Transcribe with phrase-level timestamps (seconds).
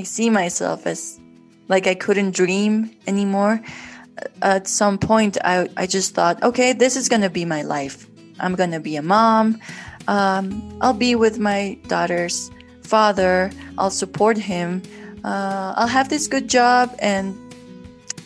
[0.00, 1.20] I see myself as
[1.68, 3.60] like I couldn't dream anymore.
[4.40, 8.08] At some point, I, I just thought, okay, this is going to be my life.
[8.38, 9.60] I'm going to be a mom.
[10.08, 12.50] Um, I'll be with my daughter's
[12.82, 13.50] father.
[13.76, 14.80] I'll support him.
[15.22, 17.36] Uh, I'll have this good job, and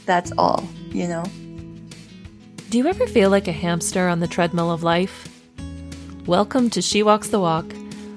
[0.07, 1.25] that's all, you know.
[2.71, 5.29] Do you ever feel like a hamster on the treadmill of life?
[6.27, 7.67] Welcome to She Walks the Walk,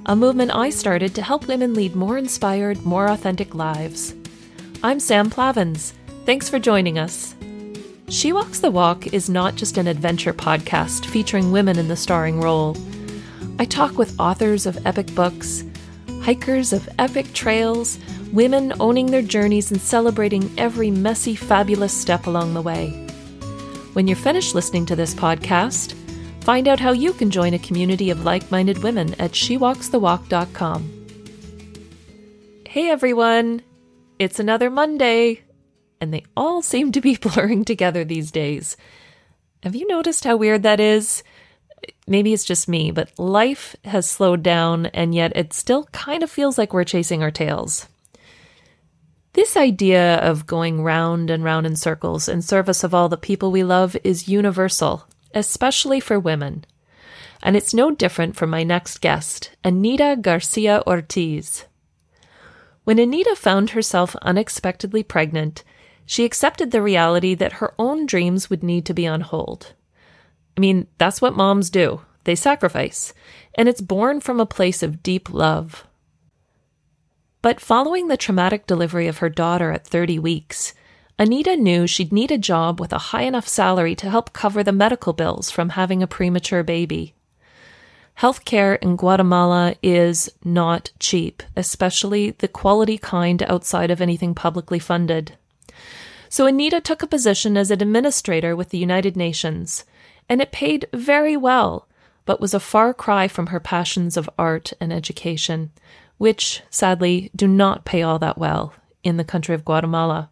[0.08, 4.16] a movement I started to help women lead more inspired, more authentic lives.
[4.82, 5.92] I'm Sam Plavins.
[6.26, 7.36] Thanks for joining us.
[8.08, 12.40] She Walks the Walk is not just an adventure podcast featuring women in the starring
[12.40, 12.78] role.
[13.60, 15.66] I talk with authors of epic books,
[16.22, 18.00] hikers of epic trails,
[18.32, 22.92] women owning their journeys and celebrating every messy, fabulous step along the way.
[23.92, 25.96] When you're finished listening to this podcast,
[26.48, 31.06] find out how you can join a community of like minded women at shewalksthewalk.com.
[32.66, 33.64] Hey everyone!
[34.18, 35.42] It's another Monday,
[36.00, 38.78] and they all seem to be blurring together these days.
[39.62, 41.22] Have you noticed how weird that is?
[42.08, 46.32] Maybe it's just me, but life has slowed down, and yet it still kind of
[46.32, 47.90] feels like we're chasing our tails.
[49.34, 53.52] This idea of going round and round in circles in service of all the people
[53.52, 56.66] we love is universal, especially for women.
[57.42, 61.66] And it's no different for my next guest, Anita Garcia Ortiz.
[62.84, 65.64] When Anita found herself unexpectedly pregnant,
[66.06, 69.74] she accepted the reality that her own dreams would need to be on hold.
[70.56, 72.02] I mean, that's what moms do.
[72.24, 73.14] They sacrifice,
[73.56, 75.86] and it's born from a place of deep love.
[77.42, 80.74] But following the traumatic delivery of her daughter at 30 weeks,
[81.20, 84.72] Anita knew she'd need a job with a high enough salary to help cover the
[84.72, 87.16] medical bills from having a premature baby.
[88.20, 95.36] Healthcare in Guatemala is not cheap, especially the quality kind outside of anything publicly funded.
[96.30, 99.86] So Anita took a position as an administrator with the United Nations,
[100.30, 101.88] and it paid very well,
[102.26, 105.72] but was a far cry from her passions of art and education,
[106.20, 108.74] which, sadly, do not pay all that well
[109.04, 110.30] in the country of Guatemala.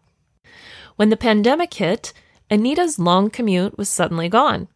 [0.96, 2.12] When the pandemic hit,
[2.50, 4.68] Anita's long commute was suddenly gone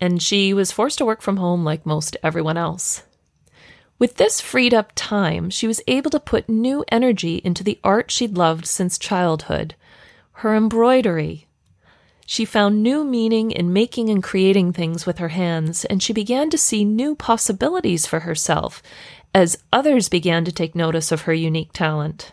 [0.00, 3.04] and she was forced to work from home like most everyone else.
[3.98, 8.10] With this freed up time, she was able to put new energy into the art
[8.10, 9.74] she'd loved since childhood
[10.38, 11.46] her embroidery.
[12.26, 16.50] She found new meaning in making and creating things with her hands, and she began
[16.50, 18.82] to see new possibilities for herself
[19.32, 22.32] as others began to take notice of her unique talent.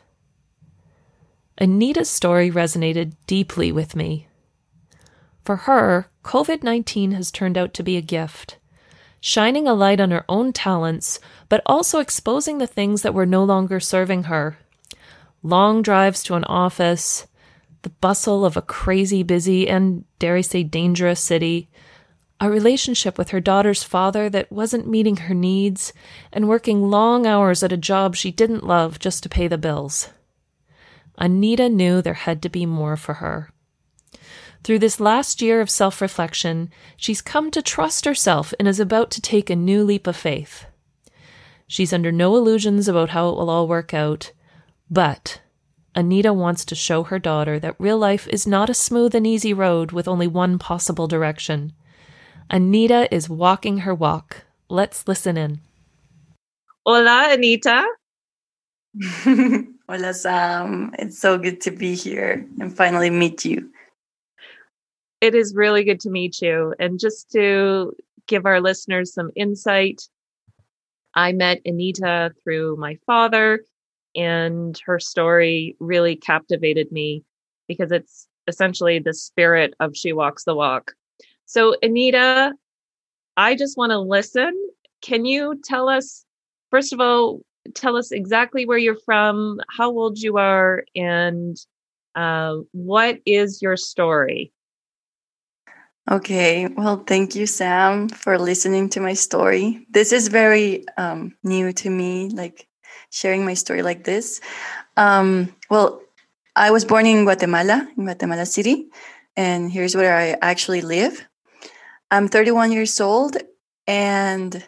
[1.57, 4.27] Anita's story resonated deeply with me.
[5.43, 8.57] For her, COVID 19 has turned out to be a gift,
[9.19, 11.19] shining a light on her own talents,
[11.49, 14.57] but also exposing the things that were no longer serving her.
[15.43, 17.27] Long drives to an office,
[17.81, 21.69] the bustle of a crazy busy and, dare I say, dangerous city,
[22.39, 25.93] a relationship with her daughter's father that wasn't meeting her needs,
[26.31, 30.09] and working long hours at a job she didn't love just to pay the bills.
[31.21, 33.51] Anita knew there had to be more for her.
[34.63, 39.11] Through this last year of self reflection, she's come to trust herself and is about
[39.11, 40.65] to take a new leap of faith.
[41.67, 44.31] She's under no illusions about how it will all work out,
[44.89, 45.41] but
[45.93, 49.53] Anita wants to show her daughter that real life is not a smooth and easy
[49.53, 51.73] road with only one possible direction.
[52.49, 54.45] Anita is walking her walk.
[54.69, 55.61] Let's listen in.
[56.83, 57.85] Hola, Anita.
[59.91, 60.95] Hola, Sam.
[60.97, 63.71] It's so good to be here and finally meet you
[65.21, 66.73] it is really good to meet you.
[66.79, 67.93] And just to
[68.27, 70.01] give our listeners some insight,
[71.13, 73.63] I met Anita through my father,
[74.15, 77.23] and her story really captivated me
[77.67, 80.93] because it's essentially the spirit of She Walks the Walk.
[81.45, 82.53] So, Anita,
[83.37, 84.51] I just want to listen.
[85.01, 86.25] Can you tell us,
[86.71, 87.41] first of all,
[87.73, 91.57] tell us exactly where you're from, how old you are, and
[92.15, 94.51] uh, what is your story?
[96.09, 99.85] Okay, well, thank you, Sam, for listening to my story.
[99.89, 102.67] This is very um, new to me, like
[103.11, 104.41] sharing my story like this.
[104.97, 106.01] Um, well,
[106.55, 108.89] I was born in Guatemala, in Guatemala City,
[109.37, 111.25] and here's where I actually live.
[112.09, 113.37] I'm 31 years old,
[113.87, 114.63] and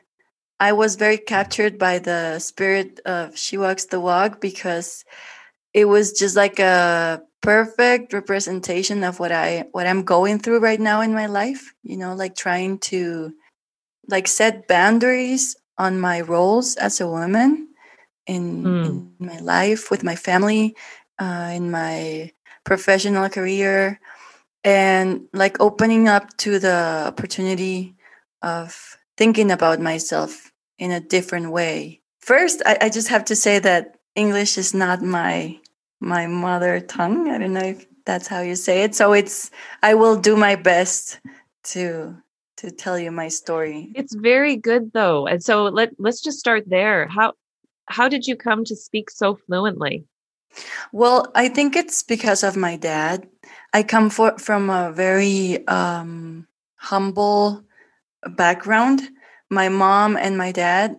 [0.63, 5.03] I was very captured by the spirit of She Walks the Walk because
[5.73, 10.79] it was just like a perfect representation of what I what I'm going through right
[10.79, 13.33] now in my life, you know, like trying to
[14.07, 17.67] like set boundaries on my roles as a woman
[18.25, 18.85] in, mm.
[18.85, 20.77] in my life, with my family,
[21.19, 22.31] uh, in my
[22.63, 23.99] professional career,
[24.63, 27.95] and like opening up to the opportunity
[28.41, 32.01] of thinking about myself in a different way.
[32.19, 35.59] First, I, I just have to say that English is not my
[35.99, 37.29] my mother tongue.
[37.29, 38.95] I don't know if that's how you say it.
[38.95, 41.19] So it's I will do my best
[41.71, 42.15] to
[42.57, 43.91] to tell you my story.
[43.95, 45.27] It's very good though.
[45.27, 47.07] And so let let's just start there.
[47.07, 47.33] How
[47.87, 50.05] how did you come to speak so fluently?
[50.91, 53.27] Well, I think it's because of my dad.
[53.73, 57.63] I come for, from a very um, humble
[58.37, 59.01] background.
[59.53, 60.97] My mom and my dad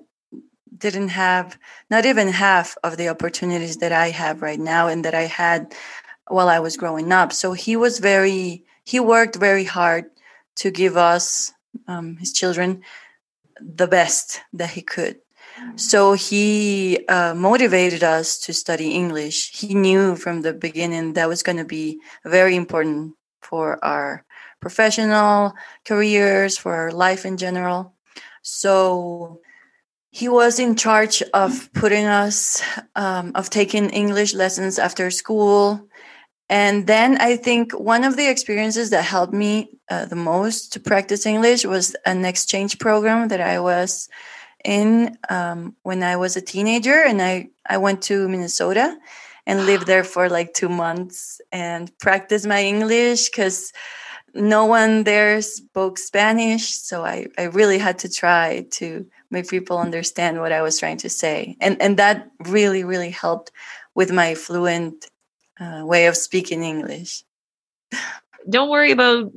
[0.77, 1.59] didn't have
[1.91, 5.75] not even half of the opportunities that I have right now and that I had
[6.29, 7.33] while I was growing up.
[7.33, 10.05] So he was very, he worked very hard
[10.57, 11.53] to give us,
[11.89, 12.83] um, his children,
[13.61, 15.17] the best that he could.
[15.77, 19.51] So he uh, motivated us to study English.
[19.53, 24.25] He knew from the beginning that was going to be very important for our
[24.61, 25.55] professional
[25.85, 27.94] careers, for our life in general.
[28.45, 29.41] So
[30.11, 32.63] he was in charge of putting us,
[32.95, 35.89] um, of taking English lessons after school.
[36.49, 40.81] And then I think one of the experiences that helped me uh, the most to
[40.81, 44.09] practice English was an exchange program that I was
[44.63, 48.97] in um, when I was a teenager, and I I went to Minnesota
[49.47, 53.73] and lived there for like two months and practiced my English because
[54.35, 59.79] no one there spoke Spanish, so I I really had to try to make people
[59.79, 63.53] understand what I was trying to say, and and that really really helped
[63.95, 65.09] with my fluent
[65.61, 67.23] uh, way of speaking English.
[68.51, 69.33] Don't worry about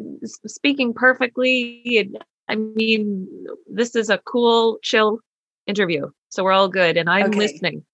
[0.46, 2.12] speaking perfectly.
[2.50, 3.28] I mean,
[3.68, 5.20] this is a cool, chill
[5.66, 6.10] interview.
[6.30, 6.98] So we're all good.
[6.98, 7.38] And I'm okay.
[7.38, 7.86] listening.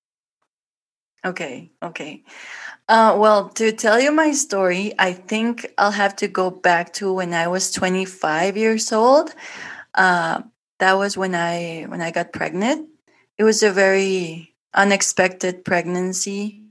[1.25, 1.71] Okay.
[1.81, 2.23] Okay.
[2.89, 7.13] Uh, well, to tell you my story, I think I'll have to go back to
[7.13, 9.33] when I was 25 years old.
[9.93, 10.41] Uh,
[10.79, 12.89] that was when I when I got pregnant.
[13.37, 16.61] It was a very unexpected pregnancy.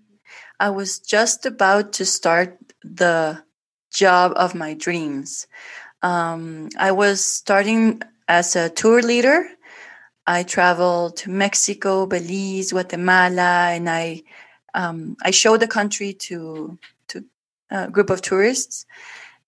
[0.60, 3.42] I was just about to start the
[3.92, 5.46] job of my dreams.
[6.02, 9.48] Um, I was starting as a tour leader.
[10.26, 14.22] I traveled to Mexico, Belize, Guatemala, and I
[14.74, 16.78] um, I showed the country to
[17.08, 17.24] to
[17.70, 18.86] a group of tourists,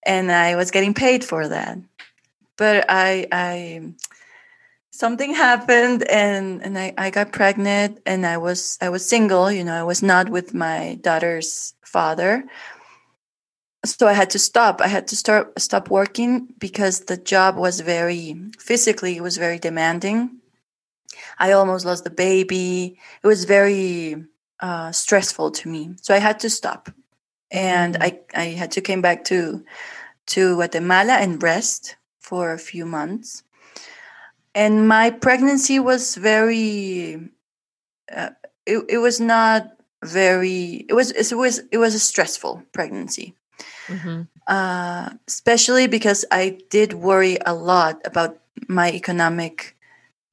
[0.05, 1.79] and I was getting paid for that.
[2.57, 3.95] But I I
[4.91, 9.65] something happened and and I, I got pregnant and I was I was single, you
[9.65, 12.45] know, I was not with my daughter's father
[13.85, 14.81] so I had to stop.
[14.81, 19.59] I had to start stop working because the job was very physically it was very
[19.59, 20.41] demanding.
[21.39, 22.99] I almost lost the baby.
[23.23, 24.25] It was very
[24.65, 26.89] uh, stressful to me, so I had to stop,
[27.51, 28.03] and mm-hmm.
[28.03, 29.65] I I had to came back to
[30.33, 33.45] to Guatemala and rest for a few months.
[34.55, 37.21] And my pregnancy was very.
[38.09, 38.31] Uh,
[38.65, 40.87] it, it was not very.
[40.89, 43.35] It was it was it was a stressful pregnancy
[43.89, 44.23] mm-hmm.
[44.47, 48.39] uh, especially because I did worry a lot about
[48.69, 49.77] my economic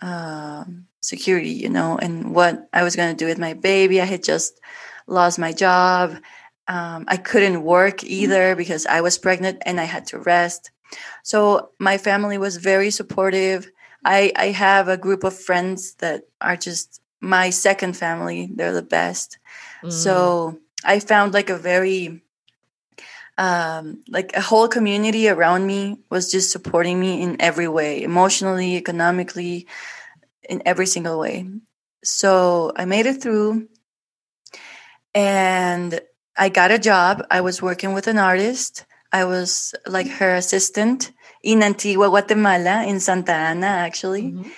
[0.01, 0.65] uh,
[1.01, 3.99] security, you know, and what I was going to do with my baby.
[4.01, 4.59] I had just
[5.07, 6.15] lost my job.
[6.67, 10.71] Um, I couldn't work either because I was pregnant and I had to rest.
[11.23, 13.69] So my family was very supportive.
[14.05, 18.49] I, I have a group of friends that are just my second family.
[18.53, 19.37] They're the best.
[19.83, 19.91] Mm.
[19.91, 22.21] So I found like a very
[23.37, 28.75] um, like a whole community around me was just supporting me in every way emotionally
[28.75, 29.67] economically
[30.51, 31.47] in every single way.
[32.03, 33.67] So i made it through
[35.15, 35.99] and
[36.37, 37.23] i got a job.
[37.31, 38.85] I was working with an artist.
[39.11, 41.11] I was like her assistant
[41.43, 44.25] in antigua guatemala in santa ana actually.
[44.29, 44.49] Mm-hmm.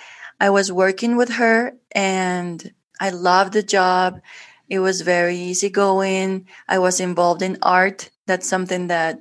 [0.46, 2.58] i was working with her and
[3.00, 4.20] i loved the job.
[4.68, 6.48] It was very easygoing.
[6.66, 8.10] I was involved in art.
[8.26, 9.20] That's something that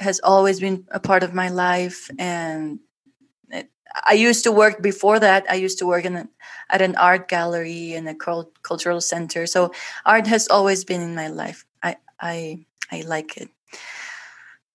[0.00, 2.80] has always been a part of my life and
[4.06, 6.28] i used to work before that i used to work in
[6.70, 8.14] at an art gallery and a
[8.62, 9.72] cultural center so
[10.04, 13.48] art has always been in my life i i i like it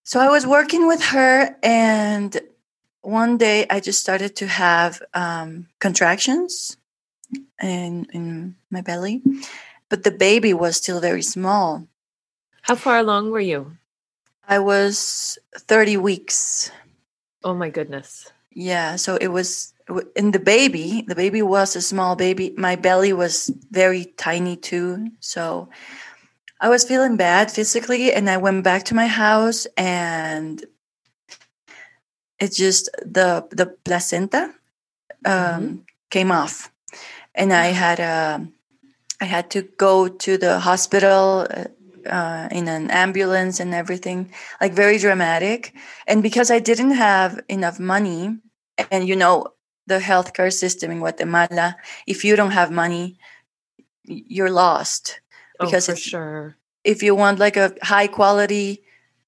[0.03, 2.41] so i was working with her and
[3.01, 6.77] one day i just started to have um, contractions
[7.61, 9.21] in in my belly
[9.89, 11.87] but the baby was still very small
[12.65, 13.77] how far along were you?
[14.47, 16.71] I was 30 weeks.
[17.43, 18.31] Oh my goodness.
[18.55, 19.73] Yeah, so it was
[20.15, 22.53] in the baby, the baby was a small baby.
[22.57, 25.09] My belly was very tiny too.
[25.19, 25.69] So
[26.59, 28.11] I was feeling bad physically.
[28.11, 30.63] And I went back to my house and
[32.39, 34.53] it just, the, the placenta
[35.25, 35.75] um, mm-hmm.
[36.09, 36.71] came off.
[37.35, 38.47] And I had a,
[39.21, 41.65] I had to go to the hospital uh,
[42.07, 44.31] uh, in an ambulance and everything,
[44.61, 45.73] like very dramatic.
[46.07, 48.37] And because I didn't have enough money,
[48.91, 49.47] and you know,
[49.87, 53.17] the healthcare system in Guatemala, if you don't have money,
[54.03, 55.21] you're lost.
[55.59, 56.55] Oh, Because for it's- sure.
[56.83, 58.83] If you want like a high quality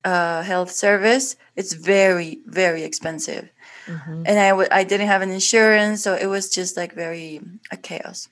[0.05, 3.49] uh, health service, it's very, very expensive.
[3.87, 4.23] Mhm.
[4.27, 7.41] And I w- I didn't have an insurance, so it was just like very
[7.71, 8.29] a chaos.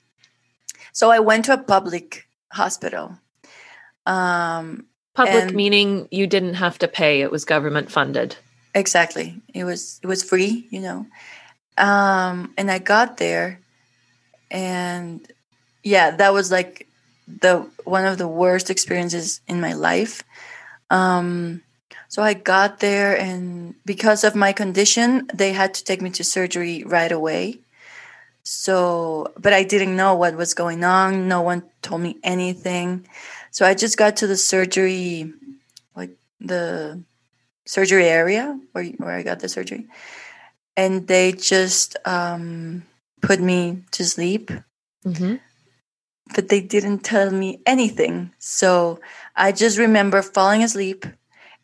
[0.92, 3.18] So I went to a public hospital.
[4.06, 8.36] Um, Public meaning you didn't have to pay; it was government funded.
[8.74, 9.40] exactly.
[9.54, 11.06] It was it was free you know.
[11.78, 13.60] Um and i got there
[14.50, 15.20] and
[15.82, 16.86] yeah that was like
[17.26, 20.22] the one of the worst experiences in my life.
[20.90, 21.62] Um
[22.08, 26.24] so i got there and because of my condition they had to take me to
[26.24, 27.58] surgery right away.
[28.44, 31.28] So but i didn't know what was going on.
[31.28, 33.06] No one told me anything
[33.56, 35.32] so i just got to the surgery
[35.96, 37.02] like the
[37.66, 39.86] surgery area where, where I got the surgery.
[40.76, 42.84] And they just um,
[43.20, 44.50] put me to sleep,
[45.04, 45.36] hmm
[46.34, 48.32] but they didn't tell me anything.
[48.40, 48.98] So
[49.36, 51.06] I just remember falling asleep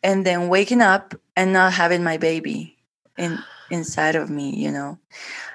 [0.01, 2.77] and then waking up and not having my baby
[3.17, 4.99] in inside of me, you know.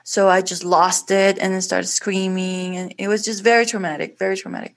[0.04, 4.18] So I just lost it and then started screaming and it was just very traumatic,
[4.18, 4.76] very traumatic.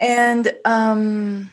[0.00, 1.52] And um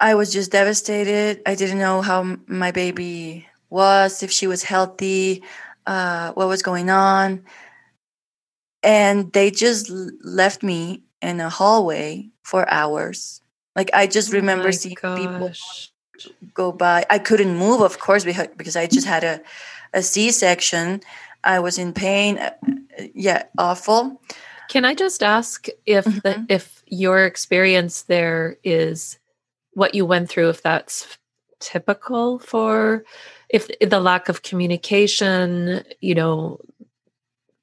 [0.00, 1.42] I was just devastated.
[1.46, 5.42] I didn't know how m- my baby was, if she was healthy,
[5.86, 7.44] uh, what was going on.
[8.82, 9.90] And they just
[10.24, 13.40] left me in a hallway for hours.
[13.76, 15.52] Like I just remember My seeing people
[16.54, 17.04] go by.
[17.10, 19.40] I couldn't move, of course, because because I just had a
[19.94, 21.00] a C section.
[21.44, 22.38] I was in pain.
[22.38, 22.52] Uh,
[22.98, 24.20] uh, Yeah, awful.
[24.72, 26.46] Can I just ask if the Mhm.
[26.48, 29.18] if your experience there is
[29.74, 31.18] what you went through, if that's
[31.60, 33.04] typical for
[33.50, 36.58] if the lack of communication, you know,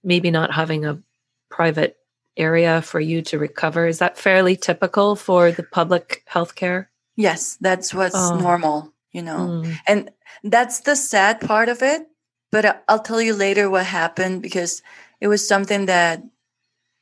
[0.04, 1.02] maybe not having a
[1.50, 1.98] private
[2.38, 6.90] area for you to recover, is that fairly typical for the public healthcare?
[7.16, 8.38] Yes, that's what's Oh.
[8.38, 8.94] normal.
[9.12, 9.40] You know.
[9.40, 9.80] Mm.
[9.88, 10.12] And
[10.44, 12.08] that's the sad part of it.
[12.52, 14.84] But I'll tell you later what happened because
[15.20, 16.22] it was something that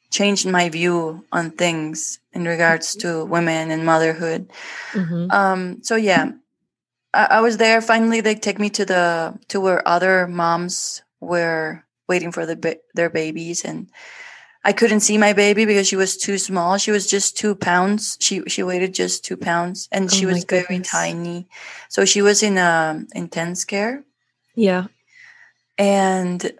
[0.10, 4.50] changed my view on things in regards to women and motherhood.
[4.94, 5.32] Mhm.
[5.32, 6.32] Um, so yeah,
[7.14, 7.82] I, I was there.
[7.82, 13.10] Finally, they take me to the to where other moms were waiting for the their
[13.10, 13.90] babies, and
[14.64, 16.78] I couldn't see my baby because she was too small.
[16.78, 18.18] She was just two pounds.
[18.20, 21.48] She she weighed just two pounds, and Oh she was very tiny.
[21.90, 24.04] So she was in a intense care,
[24.56, 24.88] Yeah.
[25.78, 26.52] and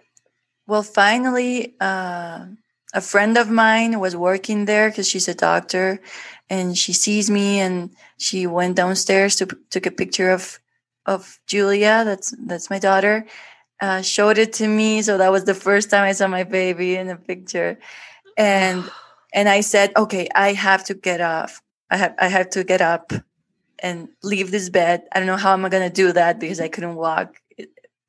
[0.66, 2.46] well, finally, uh,
[2.94, 6.00] a friend of mine was working there because she's a doctor,
[6.50, 10.58] and she sees me, and she went downstairs to took a picture of
[11.06, 12.02] of Julia.
[12.04, 13.26] That's that's my daughter.
[13.80, 16.96] Uh, showed it to me, so that was the first time I saw my baby
[16.96, 17.78] in a picture,
[18.36, 18.84] and
[19.34, 21.62] and I said, okay, I have to get off.
[21.90, 23.12] I have I have to get up
[23.80, 25.04] and leave this bed.
[25.12, 27.36] I don't know how am I gonna do that because I couldn't walk.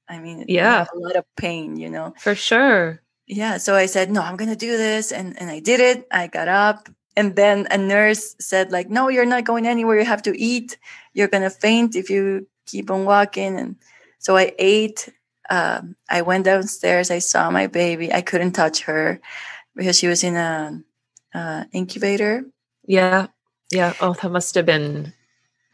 [0.07, 0.85] I mean, Yeah.
[0.91, 2.13] a lot of pain, you know.
[2.17, 3.01] For sure.
[3.29, 6.07] Yeah, so I said, no, I'm gonna do this, and and I did it.
[6.11, 9.99] I got up, and then a nurse said, like, no, you're not going anywhere.
[9.99, 10.77] You have to eat.
[11.13, 13.55] You're gonna faint if you keep on walking.
[13.59, 13.75] And
[14.17, 15.09] so I ate.
[15.51, 17.11] Um, I went downstairs.
[17.11, 18.11] I saw my baby.
[18.11, 19.19] I couldn't touch her
[19.75, 20.81] because she was in a
[21.33, 22.45] uh, incubator.
[22.85, 23.27] Yeah.
[23.71, 23.93] Yeah.
[24.01, 25.13] Oh, that must have been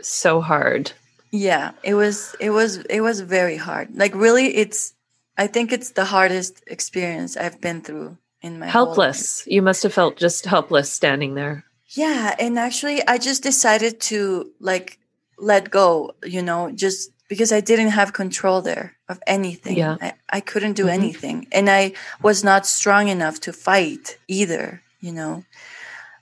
[0.02, 0.92] so hard.
[1.32, 2.36] Yeah, it was.
[2.40, 2.78] It was.
[2.90, 3.96] It was very hard.
[3.96, 4.95] Like really, it's.
[5.38, 9.44] I think it's the hardest experience I've been through in my helpless.
[9.48, 11.66] You must have felt just helpless standing there.
[11.90, 15.00] Yeah, and actually I just decided to like
[15.38, 19.78] let go, you know, just because I didn't have control there of anything.
[19.78, 19.98] Yeah.
[20.02, 20.94] I, I couldn't do Mhm.
[20.94, 21.48] anything.
[21.52, 25.44] And I was not strong enough to fight either, you know.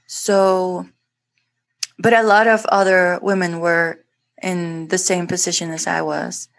[0.07, 0.87] So
[1.99, 3.99] but a lot of other women were
[4.41, 6.49] in the same position as I was.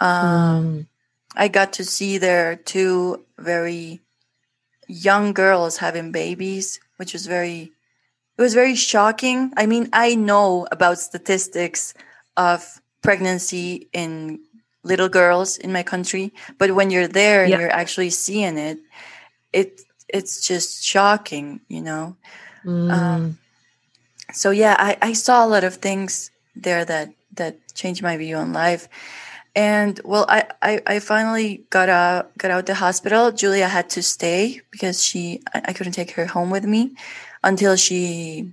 [0.00, 0.86] Um Mm.
[1.34, 4.00] I got to see there two very
[4.88, 7.72] young girls having babies, which was very
[8.38, 9.52] it was very shocking.
[9.56, 11.94] I mean, I know about statistics
[12.36, 14.40] of pregnancy in
[14.84, 18.78] little girls in my country but when you're there and you're actually seeing it
[19.52, 22.16] it it's just shocking you know
[22.64, 23.34] Mm.
[24.32, 28.36] so yeah I, I saw a lot of things there that that changed my view
[28.36, 28.88] on life
[29.54, 33.32] and well I, I i finally got out got out the hospital.
[33.32, 36.96] Julia had to stay because she i, couldn't take her home with me
[37.42, 38.52] until she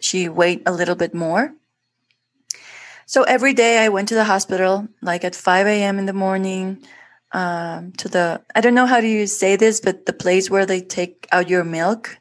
[0.00, 1.54] she wait a little bit more.
[3.06, 6.78] So every day i went to the hospital like at 5 a.m in the morning
[7.32, 10.66] um, to the i don't know how do you say this but the place where
[10.66, 12.18] they take out your milk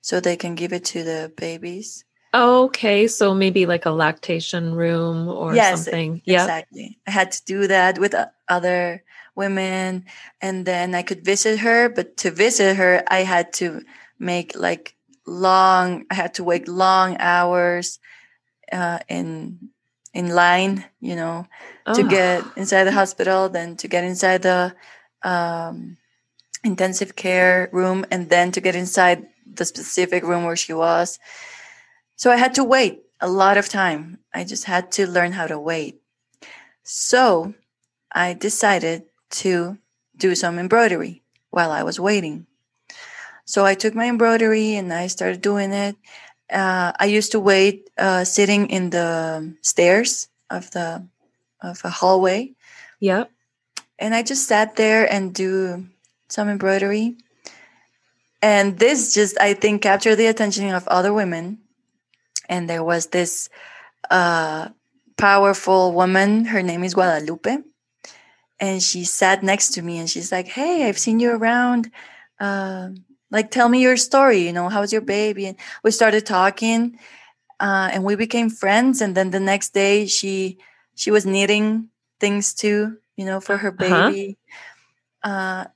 [0.00, 5.28] so they can give it to the babies okay, so maybe like a lactation room
[5.28, 6.22] or Yes, something.
[6.24, 6.44] Yeah.
[6.44, 6.98] Exactly.
[7.06, 8.14] I had to do that with
[8.48, 9.02] other
[9.34, 10.04] women
[10.40, 13.82] and then I could visit her, but to visit her I had to
[14.18, 17.98] make like long I had to wait long hours
[18.72, 19.70] uh in
[20.14, 21.46] in line, you know,
[21.94, 22.08] to Oh.
[22.08, 24.74] get inside the hospital, then to get inside the
[25.22, 25.96] um
[26.64, 31.18] intensive care room and then to get inside the specific room where she was.
[32.18, 34.18] So I had to wait a lot of time.
[34.34, 36.02] I just had to learn how to wait.
[36.82, 37.54] So
[38.10, 39.04] I decided
[39.42, 39.78] to
[40.16, 42.46] do some embroidery while I was waiting.
[43.44, 45.96] So I took my embroidery and I started doing it.
[46.50, 51.06] Uh, I used to wait uh, sitting in the stairs of the
[51.60, 52.54] of a hallway,
[53.00, 53.30] Yep.
[53.98, 55.86] and I just sat there and do
[56.28, 57.16] some embroidery.
[58.40, 61.58] And this just, I think, captured the attention of other women.
[62.48, 63.48] And there was this
[64.10, 64.68] uh,
[65.16, 66.46] powerful woman.
[66.46, 67.58] Her name is Guadalupe.
[68.60, 71.90] And she sat next to me and she's like, Hey, I've seen you around.
[72.40, 74.38] Um like, tell me your story.
[74.46, 75.46] You know, how's your baby?
[75.46, 76.98] And we started talking
[77.60, 79.00] uh, and we became friends.
[79.02, 80.58] And then the next day, she
[80.96, 81.88] she was knitting
[82.20, 84.12] things too, you know, for her Uh-huh.
[84.12, 84.38] baby.
[85.22, 85.66] uh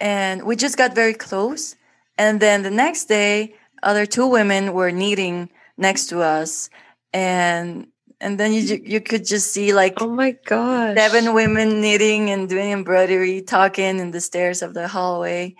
[0.00, 1.76] and we just got very close.
[2.18, 6.70] And then the next day, other two women were knitting next to us,
[7.12, 7.88] and
[8.20, 12.48] and then you you could just see like Oh my god seven women knitting and
[12.48, 15.54] doing embroidery, talking in the stairs of the hallway,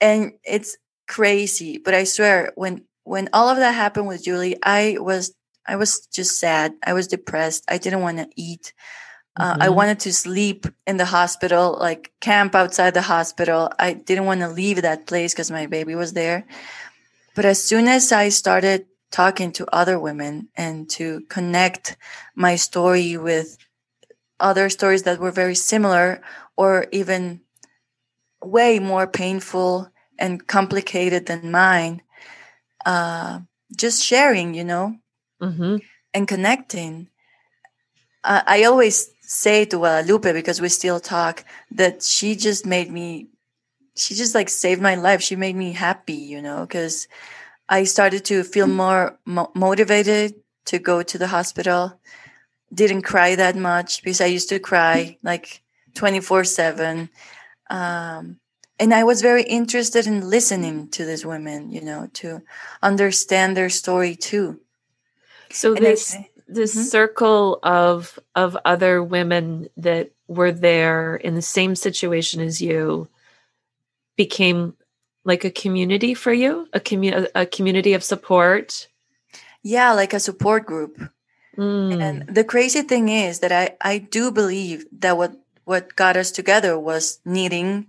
[0.00, 0.76] and it's
[1.08, 1.78] crazy.
[1.78, 5.34] But I swear, when when all of that happened with Julie, I was
[5.66, 6.74] I was just sad.
[6.84, 7.64] I was depressed.
[7.68, 8.72] I didn't want to eat.
[9.38, 9.74] Uh, I Mhm.
[9.76, 13.70] wanted to sleep in the hospital, like camp outside the hospital.
[13.78, 16.44] I didn't want to leave that place because my baby was there.
[17.34, 21.96] But as soon as I started talking to other women and to connect
[22.34, 23.58] my story with
[24.40, 26.20] other stories that were very similar
[26.56, 27.40] or even
[28.42, 32.02] way more painful and complicated than mine,
[32.86, 33.40] uh,
[33.76, 34.96] just sharing, you know,
[35.40, 35.80] Mhm.
[36.14, 37.08] and connecting.
[38.24, 43.28] Uh, I always say to Guadalupe because we still talk that she just made me,
[43.96, 45.22] she just like saved my life.
[45.22, 47.08] She made me happy, you know, because
[47.72, 50.34] I started to feel more mo- motivated
[50.66, 51.98] to go to the hospital.
[52.72, 55.62] Didn't cry that much because I used to cry like
[55.94, 57.08] 24 7.
[57.70, 58.38] Um,
[58.78, 62.42] and I was very interested in listening to these women, you know, to
[62.82, 64.60] understand their story too.
[65.50, 66.16] So And I- this
[66.48, 66.90] this Mhm.
[66.90, 73.08] circle of of other women that were there in the same situation as you
[74.16, 74.74] became
[75.24, 78.88] like a community for you, a commu- a community of support.
[79.62, 81.00] yeah, like a support group.
[81.56, 82.02] Mm.
[82.02, 85.32] And the crazy thing is that I, I do believe that what,
[85.64, 87.86] what got us together was knitting,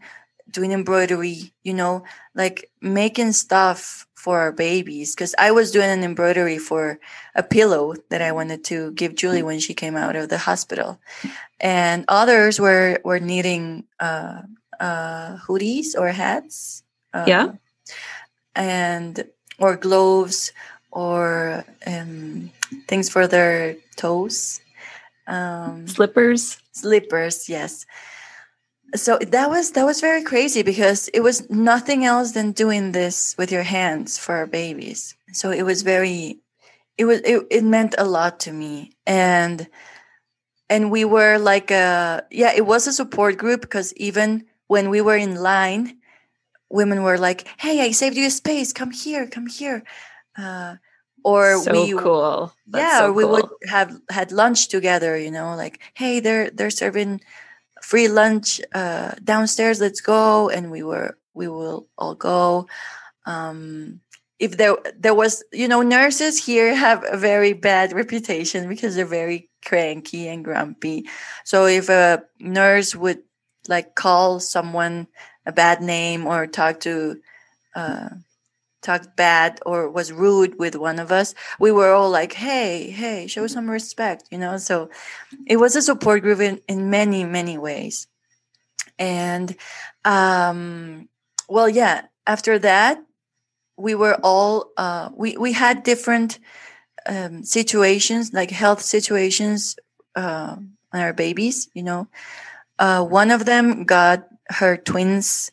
[0.51, 2.03] doing embroidery, you know,
[2.35, 5.15] like making stuff for our babies.
[5.15, 6.99] Cause I was doing an embroidery for
[7.35, 10.99] a pillow that I wanted to give Julie when she came out of the hospital.
[11.59, 14.41] And others were, were knitting, uh,
[14.79, 16.82] uh, hoodies or hats.
[17.13, 17.47] Uh, Yeah.
[18.55, 19.25] And,
[19.59, 20.51] or gloves
[20.91, 22.51] or, um,
[22.87, 24.61] things for their toes.
[25.27, 26.57] Um, Slippers.
[26.73, 27.85] slippers yes
[28.95, 33.33] so that was that was very crazy because it was nothing else than doing this
[33.37, 36.39] with your hands for our babies so it was very
[36.97, 39.67] it was it, it meant a lot to me and
[40.69, 45.01] and we were like a yeah it was a support group because even when we
[45.01, 45.97] were in line
[46.73, 48.73] women were like hey i saved you a space.
[48.73, 49.83] Come here come here.
[50.37, 50.75] Uh,
[51.23, 52.53] or so we cool.
[52.67, 53.31] That's yeah so or we cool.
[53.31, 57.21] would have had lunch together you know like hey they're they're serving
[57.81, 59.79] free lunch uh downstairs.
[59.79, 60.49] Let's go.
[60.49, 62.67] And we were we will all go.
[63.25, 64.01] Um
[64.39, 69.05] if there there was you know nurses here have a very bad reputation because they're
[69.05, 71.07] very cranky and grumpy.
[71.45, 73.23] So if a nurse would
[73.69, 75.07] like call someone
[75.45, 77.19] a bad name or talked to
[77.75, 78.09] uh,
[78.81, 83.27] talked bad or was rude with one of us we were all like hey hey
[83.27, 84.57] show some respect you know?
[84.57, 84.89] So
[85.47, 88.07] it was a support group in, in many many ways.
[88.99, 89.55] And
[90.05, 91.07] um
[91.47, 93.01] well yeah after that
[93.77, 96.39] we were all uh, we we had different
[97.07, 99.77] um, situations like health situations
[100.15, 100.55] uh,
[100.93, 102.07] on our babies you know?
[102.79, 105.51] Uh, one of them got her twins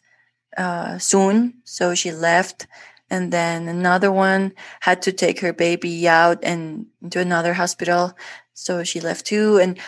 [0.57, 2.67] uh, soon so she left
[3.09, 8.13] and then another one had to take her baby out and into another hospital
[8.53, 9.79] so she left too and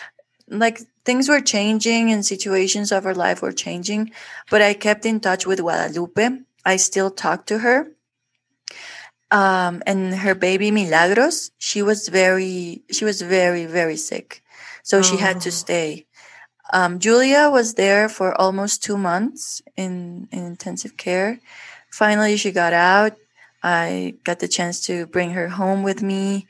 [0.47, 4.11] like things were changing and situations of her life were changing
[4.49, 6.29] but i kept in touch with guadalupe
[6.65, 7.87] i still talk to her
[9.33, 14.43] um, and her baby Milagros, she was very, she was very, very sick,
[14.83, 15.01] so oh.
[15.01, 15.51] she had to oh.
[15.51, 16.05] stay.
[16.71, 21.39] Um, Julia was there for almost two months in, in intensive care.
[21.91, 23.13] Finally, she got out.
[23.61, 26.47] I got the chance to bring her home with me.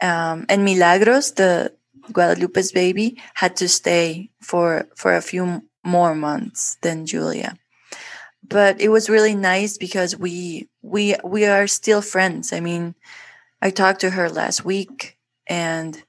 [0.00, 1.72] Um, and Milagros, the
[2.12, 7.56] Guadalupe's baby, had to stay for for a few more months than Julia
[8.50, 12.52] but it was really nice because we we we are still friends.
[12.52, 12.94] I mean,
[13.62, 16.02] I talked to her last week and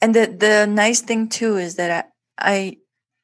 [0.00, 2.78] and the the nice thing too is that I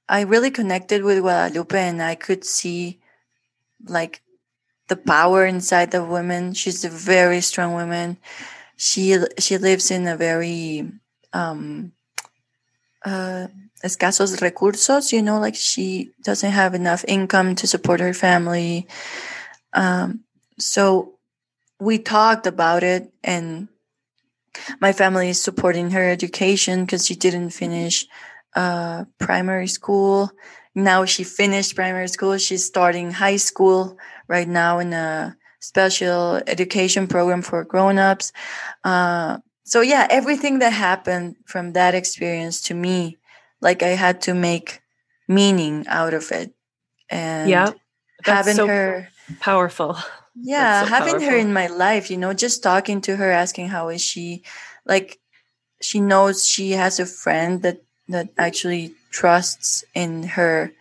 [0.08, 2.98] I, really connected with Guadalupe and I could see
[3.84, 4.22] like
[4.88, 6.54] the power inside the woman.
[6.54, 8.18] She's a very strong woman.
[8.76, 10.90] She she lives in a very
[11.32, 11.92] um
[13.04, 13.48] uh
[13.84, 18.86] escasos recursos, you know, like she doesn't have enough income to support her family.
[19.72, 20.24] Um,
[20.58, 21.14] so
[21.80, 23.68] we talked about it, and
[24.80, 28.06] my family is supporting her education because she didn't finish
[28.54, 30.30] uh, primary school.
[30.74, 32.38] Now she finished primary school.
[32.38, 33.96] She's starting high school
[34.28, 38.32] right now in a special education program for grown-ups.
[38.84, 43.18] Uh, so yeah, everything that happened from that experience to me
[43.60, 44.80] like I had to make
[45.26, 46.54] meaning out of it.
[47.10, 47.72] And yeah,
[48.24, 49.08] having so her
[49.40, 49.96] powerful.
[50.40, 51.30] Yeah, so having powerful.
[51.30, 54.44] her in my life, you know, just talking to her, asking how is she,
[54.86, 55.18] like
[55.82, 60.72] she knows she has a friend that that actually trusts in her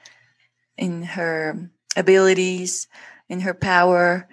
[0.77, 2.87] in her abilities,
[3.29, 4.27] in her power.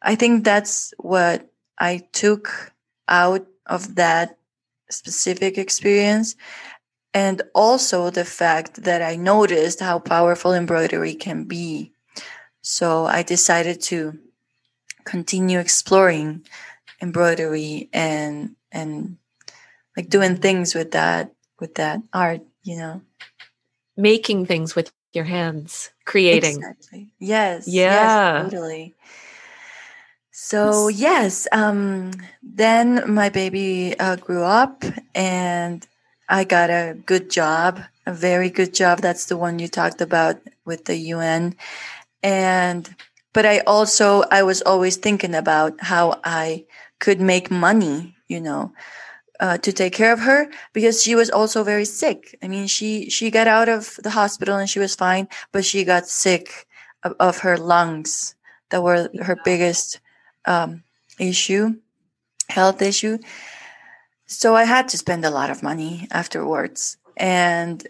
[0.00, 2.72] I think that's what I took
[3.08, 4.38] out of that
[4.90, 6.34] specific experience
[7.14, 11.92] and also the fact that I noticed how powerful embroidery can be.
[12.62, 14.18] So I decided to
[15.04, 16.46] continue exploring
[17.00, 19.18] embroidery and and
[19.96, 23.00] like doing things with that with that art, you know.
[23.96, 26.58] Making things with your hands, creating.
[26.58, 27.08] Exactly.
[27.20, 27.68] Yes.
[27.68, 28.42] Yeah.
[28.42, 28.94] Yes, totally.
[30.32, 32.10] So yes, um,
[32.42, 34.82] then my baby uh, grew up,
[35.14, 35.86] and
[36.28, 39.00] I got a good job, a very good job.
[39.00, 41.54] That's the one you talked about with the UN.
[42.22, 42.94] And,
[43.34, 46.64] but I also, I was always thinking about how I
[46.98, 48.72] could make money, you know,
[49.42, 52.38] uh, to take care of her because she was also very sick.
[52.42, 55.84] I mean, she, she got out of the hospital and she was fine, but she
[55.84, 56.66] got sick
[57.02, 58.34] of, of her lungs
[58.70, 60.00] that were her biggest,
[60.46, 60.82] um,
[61.18, 61.76] issue,
[62.48, 63.18] health issue
[64.32, 66.96] so I had to spend a lot of money afterwards.
[67.16, 67.86] And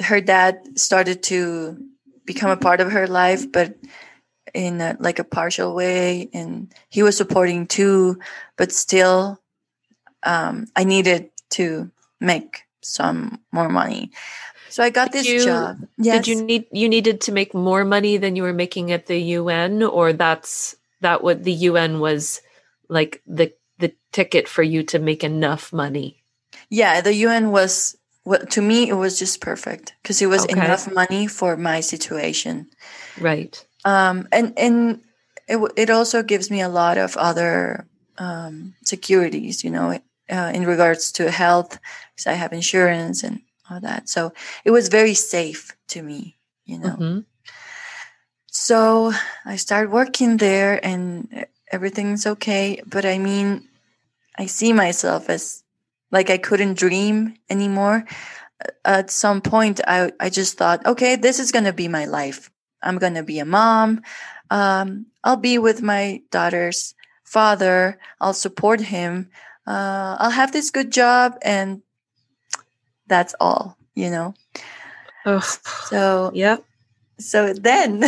[0.00, 1.76] her dad started to
[2.24, 3.74] become a part of her life, but
[4.54, 6.30] in a, like a partial way.
[6.32, 8.18] And he was supporting too,
[8.56, 9.40] but still,
[10.22, 14.10] um, I needed to make some more money.
[14.68, 15.78] So I got did this you, job.
[15.96, 16.24] Yes.
[16.24, 19.18] Did you need you needed to make more money than you were making at the
[19.18, 22.40] UN, or that's that what the UN was
[22.88, 26.22] like the the ticket for you to make enough money?
[26.68, 30.52] Yeah, the UN was well, to me it was just perfect because it was okay.
[30.52, 32.68] enough money for my situation.
[33.18, 33.64] Right.
[33.84, 35.00] Um, and and
[35.48, 39.98] it it also gives me a lot of other um, securities, you know,
[40.30, 41.78] uh, in regards to health
[42.14, 44.08] because I have insurance and all that.
[44.08, 44.32] So
[44.64, 46.96] it was very safe to me, you know.
[46.96, 47.18] Mm-hmm.
[48.46, 49.12] So
[49.44, 52.82] I started working there and everything's okay.
[52.86, 53.68] But I mean,
[54.36, 55.62] I see myself as
[56.10, 58.04] like I couldn't dream anymore.
[58.84, 62.50] At some point, I, I just thought, okay, this is going to be my life.
[62.82, 64.02] I'm going to be a mom.
[64.50, 67.98] um, I'll be with my daughter's father.
[68.20, 69.30] I'll support him.
[69.68, 71.82] Uh, I'll have this good job, and
[73.06, 74.32] that's all, you know.
[75.26, 75.44] Oh,
[75.92, 76.56] So yeah.
[77.20, 78.00] so then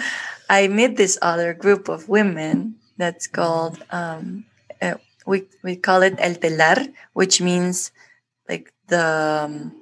[0.50, 4.44] I met this other group of women that's called um,
[4.82, 4.94] uh,
[5.26, 7.92] we we call it el telar, which means
[8.48, 9.72] like the um,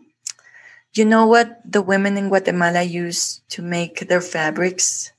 [0.92, 5.12] you know what the women in Guatemala use to make their fabrics.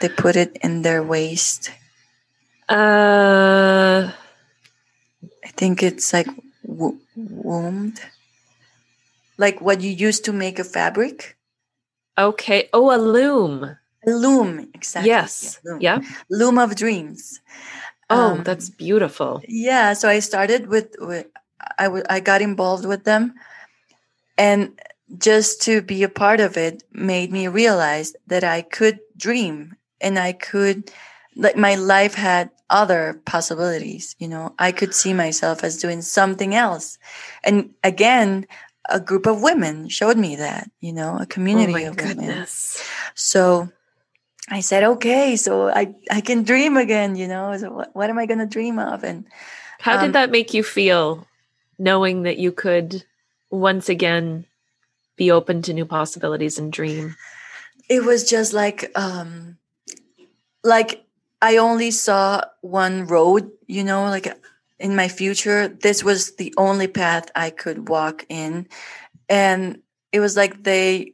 [0.00, 1.70] They put it in their waist.
[2.68, 4.12] Uh,
[5.44, 6.26] I think it's like
[6.62, 8.00] wo- wombed,
[9.38, 11.36] like what you use to make a fabric.
[12.18, 12.68] okay.
[12.72, 13.76] Oh, a loom.
[14.06, 15.10] A loom, exactly.
[15.10, 15.58] Yes.
[15.64, 15.80] yeah, loom.
[15.80, 15.98] Yeah.
[16.30, 17.40] loom of dreams.
[18.10, 19.40] Oh, Um, that's beautiful.
[19.48, 21.26] yeah so i started with, with
[21.78, 23.32] I, w- I got involved with them
[24.36, 24.78] and
[25.16, 30.18] just to be a part of it made me realize that i could dream and
[30.18, 30.92] i could
[31.36, 36.54] like my life had other possibilities you know i could see myself as doing something
[36.54, 36.98] else
[37.42, 38.46] and again
[38.88, 42.16] a group of women showed me that you know a Oh community my of women
[42.18, 42.82] goodness.
[43.14, 43.68] so
[44.50, 48.18] I said, okay, so I, I can dream again, you know, so what, what am
[48.18, 49.02] I going to dream of?
[49.02, 49.24] And
[49.80, 51.26] How Um, did that make you feel
[51.78, 53.04] knowing that you could
[53.50, 54.44] once again
[55.16, 57.16] be open to new possibilities and dream?
[57.88, 59.56] it was just like, um,
[60.62, 61.03] like
[61.44, 64.32] I only saw one road, you know, like
[64.78, 68.66] in my future, this was the only path I could walk in.
[69.28, 71.12] And it was like they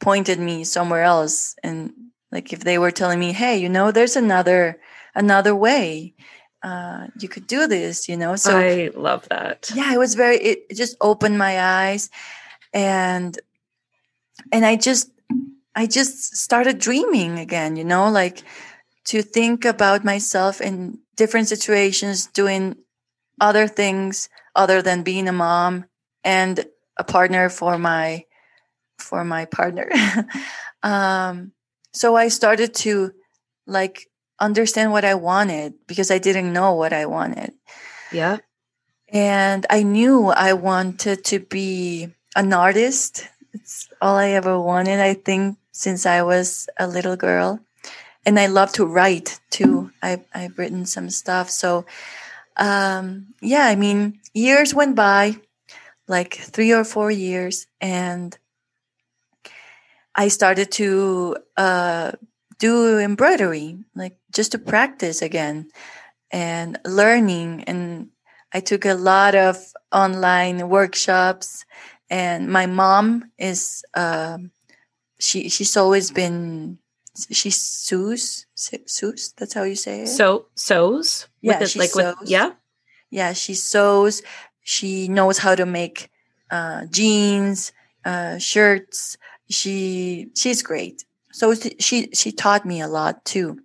[0.00, 1.54] pointed me somewhere else.
[1.62, 1.92] And
[2.32, 4.80] like if they were telling me, hey, you know, there's another,
[5.14, 6.14] another way.
[6.64, 8.34] Uh, you could do this, you know.
[8.34, 9.70] So I love that.
[9.72, 12.10] yeah it was very it it just opened my eyes
[12.74, 13.38] and
[14.52, 15.10] and i just
[15.74, 18.42] i just started dreaming again you know like
[19.06, 22.76] to think about myself in different situations doing
[23.40, 25.84] other things other than being a mom
[26.24, 26.66] and
[26.98, 28.24] a partner for my
[28.98, 29.88] for my partner
[30.82, 31.52] um
[31.92, 33.12] so i started to
[33.66, 34.08] like
[34.40, 37.52] understand what i wanted because i didn't know what i wanted
[38.12, 38.38] Yeah.
[39.08, 43.26] and I knew I wanted to be an artist.
[43.52, 47.58] It's all I ever wanted, I think, since I was a little girl.
[48.26, 49.90] And I love to write too.
[50.02, 51.50] I've, I've written some stuff.
[51.50, 51.86] So,
[52.56, 55.36] um, yeah, I mean, years went by,
[56.06, 58.36] like three or four years, and
[60.14, 62.12] I started to uh,
[62.58, 65.70] do embroidery, like just to practice again
[66.30, 68.08] and learning and
[68.52, 69.56] i took a lot of
[69.92, 71.64] online workshops
[72.08, 74.50] and my mom is um
[75.18, 76.78] she she's always been
[77.30, 79.32] she sews sews?
[79.36, 80.08] That's how you say it?
[80.08, 81.28] So sews.
[81.40, 82.30] Yeah, With it, she like with sews.
[82.30, 82.50] yeah.
[83.10, 84.22] yeah she sews.
[84.62, 86.10] She knows how to make
[86.50, 87.72] uh, jeans
[88.04, 89.16] uh, shirts.
[89.48, 91.04] She she's great.
[91.32, 93.60] So she she taught me a lot too.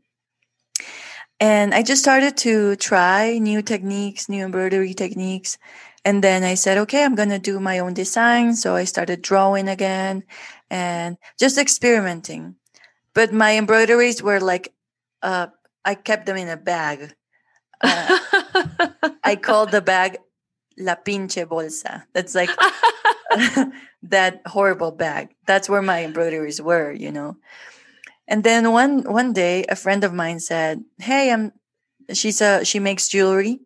[1.39, 5.57] And i just started to try new techniques new embroidery techniques.
[6.05, 8.55] And then i said okay i'm going to do my own design.
[8.55, 10.23] So i started drawing again
[10.69, 12.55] and just experimenting
[13.15, 14.73] but my embroideries were like
[15.23, 15.47] uh,
[15.85, 17.15] i kept them in a bag
[17.81, 18.19] uh,
[19.23, 20.17] I called the bag
[20.77, 22.03] La Pinche Bolsa.
[22.13, 22.49] That's like
[24.03, 25.29] that horrible bag.
[25.47, 27.37] That's where my embroideries were, you know.
[28.27, 31.53] And then one one day, a friend of mine said, "Hey, I'm."
[32.13, 33.61] She's a she makes jewelry,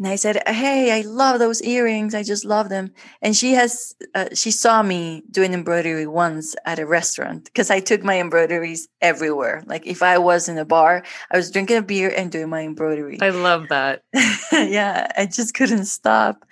[0.00, 2.14] and I said, "Hey, I love those earrings.
[2.14, 6.78] I just love them." And she has uh, she saw me doing embroidery once at
[6.78, 9.62] a restaurant because I took my embroideries everywhere.
[9.66, 12.62] Like if I was in a bar, I was drinking a beer and doing my
[12.62, 13.18] embroidery.
[13.20, 14.02] I love that.
[14.52, 16.46] yeah, I just couldn't stop.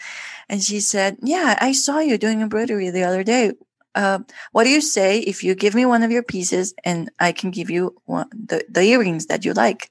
[0.50, 3.52] And she said, Yeah, I saw you doing embroidery the other day.
[3.94, 4.18] Uh,
[4.52, 7.50] what do you say if you give me one of your pieces and I can
[7.50, 9.90] give you one, the, the earrings that you like?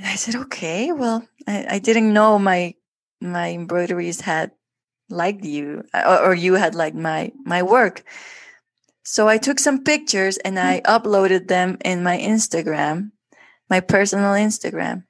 [0.00, 2.74] And I said, Okay, well, I, I didn't know my
[3.20, 4.52] my embroideries had
[5.10, 8.02] liked you uh, or, or you had liked my my work.
[9.04, 10.90] So I took some pictures and I mm-hmm.
[10.90, 13.10] uploaded them in my Instagram,
[13.68, 15.04] my personal Instagram.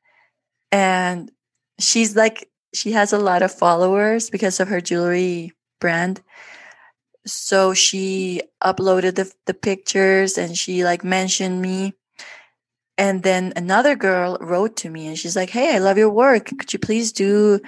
[0.72, 1.30] And
[1.78, 6.20] she's like she has a lot of followers because of her jewelry brand
[7.26, 11.94] so she uploaded the, the pictures and she like mentioned me
[13.00, 16.44] and then another girl wrote to me and she's like hey i love your work.
[16.58, 17.60] Could you please do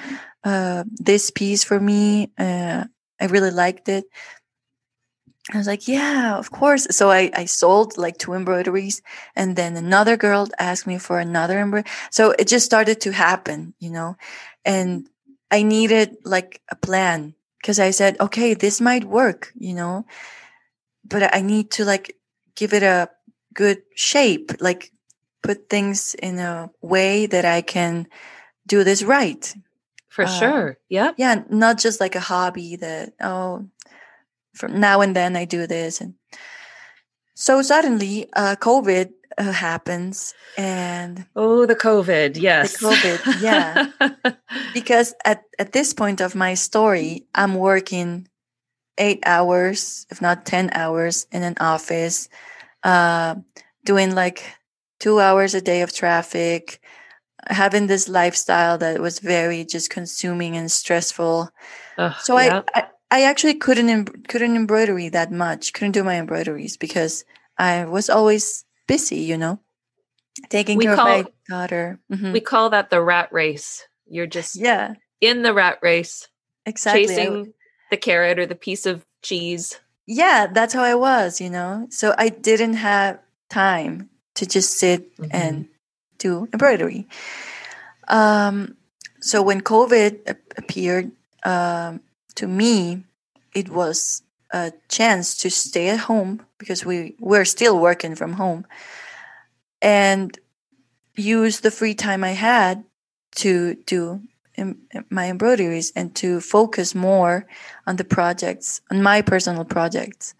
[0.44, 2.30] uh, this piece for me?
[2.38, 2.84] Uh,
[3.20, 4.04] i really liked it.
[5.52, 6.86] I was like, yeah, of course.
[6.90, 9.02] So I, I sold like two embroideries
[9.34, 11.90] and then another girl asked me for another embroidery.
[12.10, 14.16] So it just started to happen, you know,
[14.64, 15.08] and
[15.50, 20.06] I needed like a plan because I said, okay, this might work, you know,
[21.04, 22.16] but I need to like
[22.54, 23.10] give it a
[23.52, 24.92] good shape, like
[25.42, 28.06] put things in a way that I can
[28.66, 29.54] do this right.
[30.08, 30.78] For uh, sure.
[30.88, 31.12] Yeah.
[31.16, 31.42] Yeah.
[31.50, 33.66] Not just like a hobby that, oh,
[34.54, 36.00] from now and then I do this.
[36.00, 36.14] And
[37.34, 44.34] so suddenly, uh, COVID uh, happens and oh the covid yes the covid yeah
[44.74, 48.28] because at at this point of my story i'm working
[48.98, 52.28] eight hours if not 10 hours in an office
[52.84, 53.34] uh
[53.84, 54.44] doing like
[55.02, 56.80] two hours a day of traffic
[57.48, 61.50] having this lifestyle that was very just consuming and stressful
[62.20, 62.62] so yeah.
[62.74, 65.74] I, I I actually couldn't em- couldn't embroidery that much.
[65.74, 67.26] Couldn't do my embroideries because
[67.58, 69.60] I was always busy, you know,
[70.48, 72.00] taking we care call, of my daughter.
[72.10, 72.32] Mm-hmm.
[72.32, 73.86] We call that the rat race.
[74.06, 76.26] You're just yeah in the rat race,
[76.64, 77.52] exactly chasing
[77.90, 79.78] the carrot or the piece of cheese.
[80.06, 81.88] Yeah, that's how I was, you know.
[81.90, 85.30] So I didn't have time to just sit mm-hmm.
[85.32, 85.68] and
[86.18, 87.06] do embroidery.
[88.08, 88.76] Um,
[89.20, 91.12] so when COVID appeared,
[91.44, 92.00] um,
[92.34, 93.04] to me,
[93.54, 98.66] it was a chance to stay at home because we were still working from home
[99.80, 100.38] and
[101.16, 102.84] use the free time I had
[103.36, 104.22] to do
[105.10, 107.46] my embroideries and to focus more
[107.86, 110.34] on the projects, on my personal projects.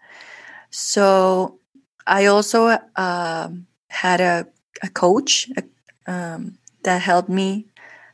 [0.69, 1.59] So
[2.05, 3.49] I also uh,
[3.93, 4.47] had a,
[4.81, 5.49] a coach
[6.07, 7.67] um, that helped me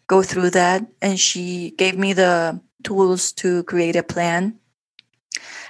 [0.07, 4.59] go through that, and she gave me the tools to create a plan.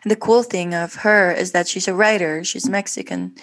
[0.04, 3.36] And the cool thing of her is that she's a writer, she's Mexican.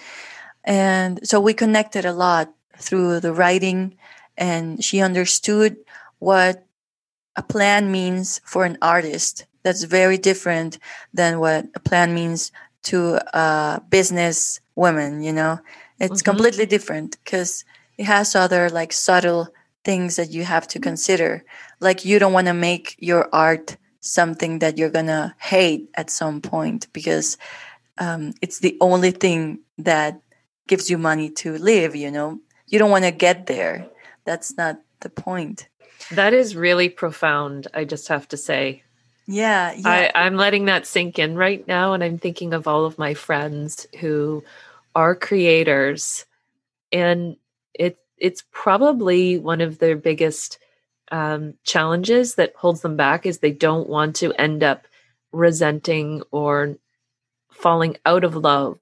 [0.63, 3.95] And so we connected a lot through the writing,
[4.37, 5.77] and she understood
[6.19, 6.65] what
[7.35, 9.45] a plan means for an artist.
[9.63, 10.79] That's very different
[11.13, 12.51] than what a plan means
[12.83, 15.59] to a business woman, you know?
[15.99, 16.31] It's mm-hmm.
[16.31, 17.65] completely different because
[17.97, 19.47] it has other like subtle
[19.83, 21.43] things that you have to consider.
[21.79, 26.41] Like you don't want to make your art something that you're gonna hate at some
[26.41, 27.37] point because
[27.97, 30.19] um, it's the only thing that
[30.67, 32.39] gives you money to live you know?
[32.67, 33.87] You don't want to get there.
[34.25, 35.69] That's not the point.
[36.11, 38.83] That is really profound i just have to say.
[39.25, 40.11] Yeah, yeah.
[40.15, 43.13] I, i'm letting that sink in right now and i'm thinking of all of my
[43.13, 44.43] friends who
[44.97, 46.25] are creators
[46.91, 47.37] and
[47.75, 50.57] it it's probably one of their biggest
[51.11, 54.87] um, challenges that holds them back is they don't want to end up
[55.31, 56.77] resenting or
[57.51, 58.79] falling out of love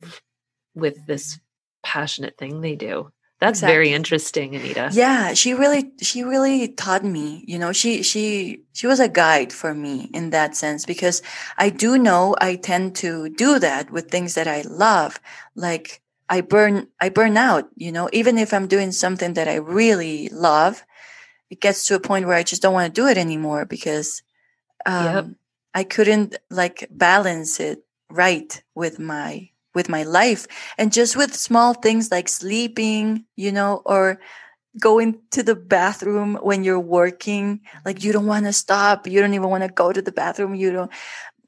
[0.73, 1.37] with this
[1.83, 3.73] passionate thing they do that's exactly.
[3.73, 8.87] very interesting anita yeah she really she really taught me you know she she she
[8.87, 11.21] was a guide for me in that sense because
[11.57, 15.19] i do know i tend to do that with things that i love
[15.55, 19.55] like i burn i burn out you know even if i'm doing something that i
[19.55, 20.83] really love
[21.49, 24.23] it gets to a point where I just don't want to do it anymore because
[24.85, 25.25] um, yep.
[25.73, 31.73] I couldn't like balance it right with my with my life and just with small
[31.73, 34.19] things like sleeping, you know, or
[34.79, 39.33] going to the bathroom when you're working like you don't want to stop you don't
[39.33, 40.91] even want to go to the bathroom you don't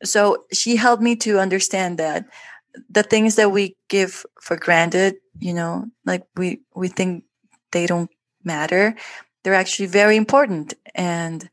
[0.01, 2.23] so she helped me to understand that
[2.89, 7.23] the things that we give for granted you know like we we think
[7.71, 8.09] they don't
[8.43, 8.95] matter
[9.47, 10.73] they're actually very important.
[10.93, 11.49] And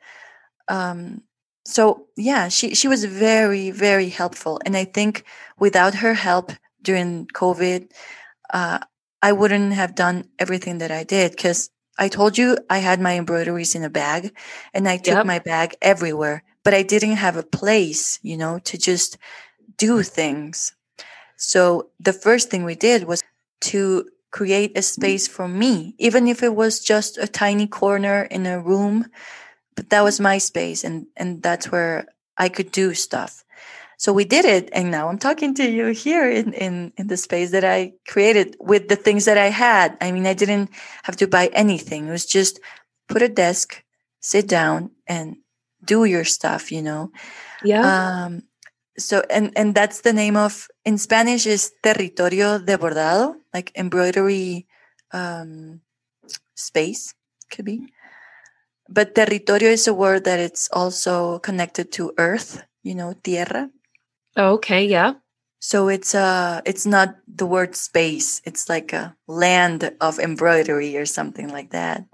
[0.67, 1.23] um,
[1.65, 4.61] so yeah she she was very very helpful.
[4.67, 5.25] And i think
[5.59, 6.51] without her help
[6.83, 7.91] during covid
[8.53, 8.81] uh,
[9.23, 13.17] i wouldn't have done everything that i did because i told you i had my
[13.17, 14.37] embroideries in a bag
[14.75, 15.27] and i took yep.
[15.27, 19.17] my bag everywhere but i didn't have a place you know to just
[19.79, 20.75] do things
[21.37, 23.23] so the first thing we did was
[23.63, 28.47] to create a space for me, even if it was just a tiny corner in
[28.47, 29.07] a room.
[29.77, 32.07] But that was my space, and and that's where
[32.39, 33.45] I could do stuff.
[33.97, 37.17] So we did it, and now I'm talking to you here in in in the
[37.17, 39.97] space that I created with the things that I had.
[40.01, 40.71] I mean, I didn't
[41.05, 42.07] have to buy anything.
[42.07, 42.61] It was just
[43.09, 43.83] put a desk,
[44.21, 45.37] sit down, and
[45.85, 46.71] do your stuff.
[46.71, 47.11] You know.
[47.65, 47.83] Yeah.
[47.83, 48.43] Um,
[48.97, 54.67] so and and that's the name of in spanish is territorio de bordado like embroidery
[55.13, 55.81] um,
[56.55, 57.15] space
[57.51, 57.93] could be.
[58.89, 63.71] But territorio is a word that it's also connected to earth you know tierra.
[64.37, 65.15] Okay yeah.
[65.61, 71.07] So it's uh it's not the word space it's like a land of embroidery or
[71.07, 72.05] something like that.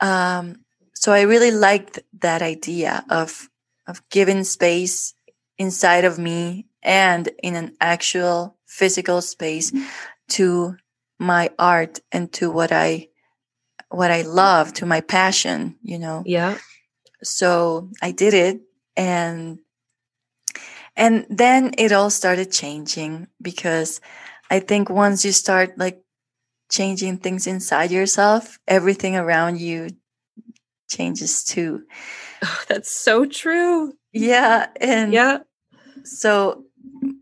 [0.00, 0.62] Um
[0.94, 3.48] so i really liked that idea of
[3.88, 5.14] of giving space
[5.60, 9.84] inside of me and in an actual physical space mm-hmm.
[10.28, 10.74] to
[11.20, 13.06] my art and to what i
[13.90, 16.56] what i love to my passion you know Yeah.
[17.22, 18.60] so i did it
[18.96, 19.58] and
[20.96, 24.00] and then it all started changing because
[24.50, 26.00] i think once you start like
[26.70, 29.88] changing things inside yourself everything around you
[30.88, 31.84] changes too
[32.42, 33.92] Oh, that's so true.
[34.12, 35.38] yeah and Yeah.
[36.04, 36.64] So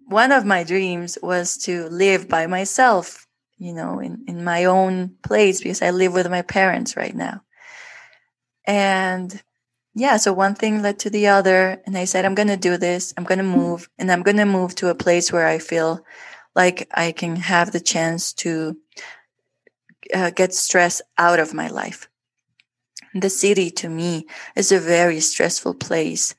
[0.06, 3.26] one of my dreams was to live by myself
[3.58, 7.42] you know in, in my own place because i live with my parents right now.
[8.66, 9.42] And
[9.94, 12.76] yeah so one thing led to the other and i said i'm going to do
[12.76, 13.14] this.
[13.16, 16.04] I'm going to move and i'm going to move to a place where i feel
[16.54, 18.76] like i can have the chance to
[20.14, 22.08] uh, get stress out of my life.
[23.14, 26.34] The city to me is a very stressful place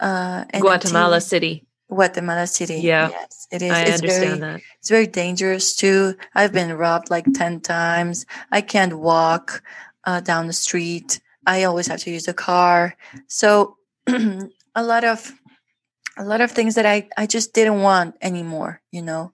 [0.00, 1.64] uh, Guatemala City.
[1.88, 2.80] Guatemala City.
[2.80, 3.10] Yeah.
[3.10, 3.72] Yes, it is.
[3.72, 4.60] I it's understand very, that.
[4.78, 6.16] It's very dangerous too.
[6.34, 8.26] I've been robbed like 10 times.
[8.50, 9.62] I can't walk
[10.04, 11.20] uh, down the street.
[11.46, 12.94] I always have to use a car.
[13.26, 15.32] So a lot of
[16.18, 19.32] a lot of things that I, I just didn't want anymore, you know.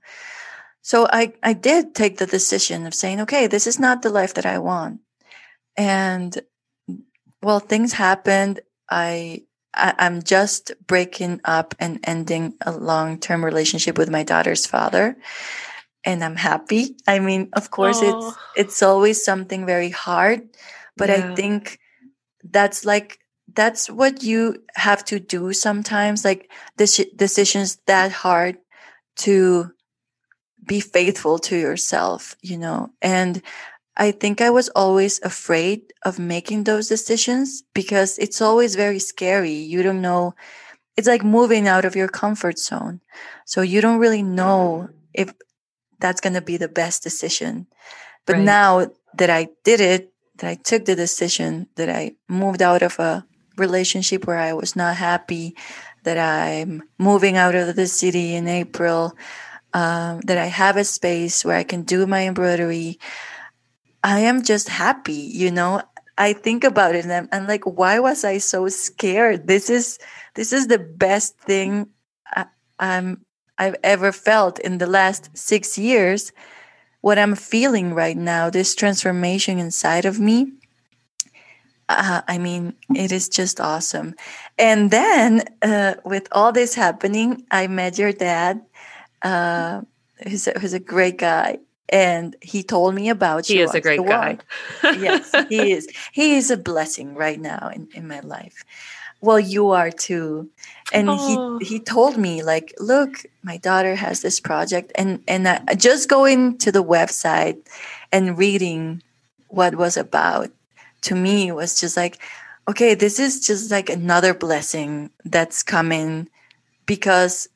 [0.83, 4.35] So I, I did take the decision of saying, okay, this is not the life
[4.35, 5.01] that I want.
[5.79, 6.39] And
[7.43, 8.61] well, things happened.
[8.91, 9.45] I
[9.75, 15.17] I, I'm just breaking up and ending a long term relationship with my daughter's father.
[16.05, 16.97] And I'm happy.
[17.07, 18.09] I mean, of course, Aw.
[18.09, 18.37] it's oh.
[18.57, 20.43] it's always something very hard,
[20.97, 21.33] but Yeah.
[21.33, 21.79] I think
[22.43, 23.19] that's like
[23.55, 26.25] that's what you have to do sometimes.
[26.25, 28.59] Like deci- decisions that hard
[29.17, 29.71] to
[30.67, 32.91] be faithful to yourself, you know.
[33.03, 33.43] And
[33.97, 39.53] I think I was always afraid of making those decisions because it's always very scary.
[39.53, 40.35] You don't know.
[40.97, 43.01] It's like moving out of your comfort zone.
[43.45, 45.33] So you don't really know if
[46.01, 47.67] that's going to be the best decision.
[48.27, 48.45] But Right.
[48.45, 52.99] now that I did it, that I took the decision, that I moved out of
[52.99, 53.25] a
[53.57, 55.55] relationship where I was not happy,
[56.03, 59.17] that I'm moving out of the city in April,
[59.73, 62.99] um, that I have a space where I can do my embroidery.
[64.05, 65.83] I am just happy, you know.
[66.17, 69.49] I think about it and I'm, I'm like, why was I so scared?
[69.49, 69.99] This is
[70.35, 71.89] this is the best thing
[72.29, 72.47] I,
[72.79, 73.25] I'm
[73.59, 76.33] I've ever felt in the last six years.
[77.01, 80.53] What I'm feeling right now, this transformation inside of me.
[81.89, 84.15] Uh, I mean, it is just awesome.
[84.59, 88.63] And then, uh, with all this happening, I met your dad,
[89.21, 89.83] uh,
[90.27, 91.59] who's, a, who's a great guy.
[91.89, 93.65] And he told me about He you.
[93.65, 94.39] is a great guy.
[94.83, 95.89] yes, he is.
[96.13, 98.65] He is a blessing right now in, in my life.
[99.21, 100.51] Well, you are too.
[100.93, 101.59] And Oh.
[101.61, 106.09] he he told me like, look, my daughter has this project, and and I, just
[106.09, 107.59] going to the website
[108.13, 109.03] and reading
[109.49, 110.51] what was about
[111.03, 112.19] to me was just like,
[112.69, 116.29] okay, this is just like another blessing that's coming
[116.87, 117.49] because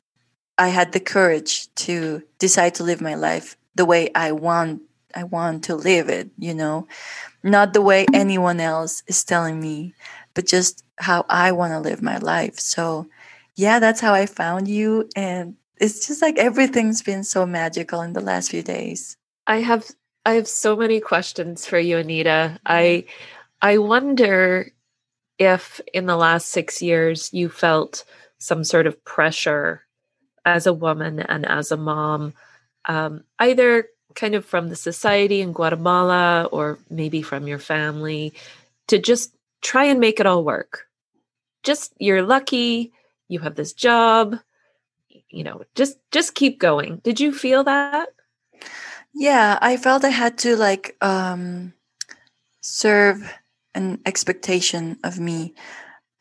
[0.59, 4.83] I had the courage to decide to live my life the way I want
[5.15, 6.87] I want to live it, you know,
[7.43, 9.95] not the way anyone else is telling me,
[10.35, 12.59] but just how I want to live my life.
[12.61, 13.09] So,
[13.57, 18.13] yeah, that's how I found you and it's just like everything's been so magical in
[18.13, 19.17] the last few days.
[19.47, 19.91] I have
[20.27, 22.53] I have so many questions for you, Anita.
[22.53, 22.57] Mm-hmm.
[22.67, 23.05] I
[23.63, 24.71] I wonder
[25.39, 28.05] if in the last six years you felt
[28.39, 29.83] some sort of pressure
[30.45, 32.35] as a woman and as a mom,
[32.87, 38.33] um, either kind of from the society in Guatemala or maybe from your family,
[38.89, 40.87] to just try and make it all work.
[41.63, 42.93] Just you're lucky,
[43.29, 44.37] you have this job,
[45.29, 47.01] you know, just just keep going.
[47.05, 48.09] Did you feel that?
[49.15, 51.73] Yeah, I felt I had to like um
[52.61, 53.35] serve
[53.75, 55.55] an expectation of me.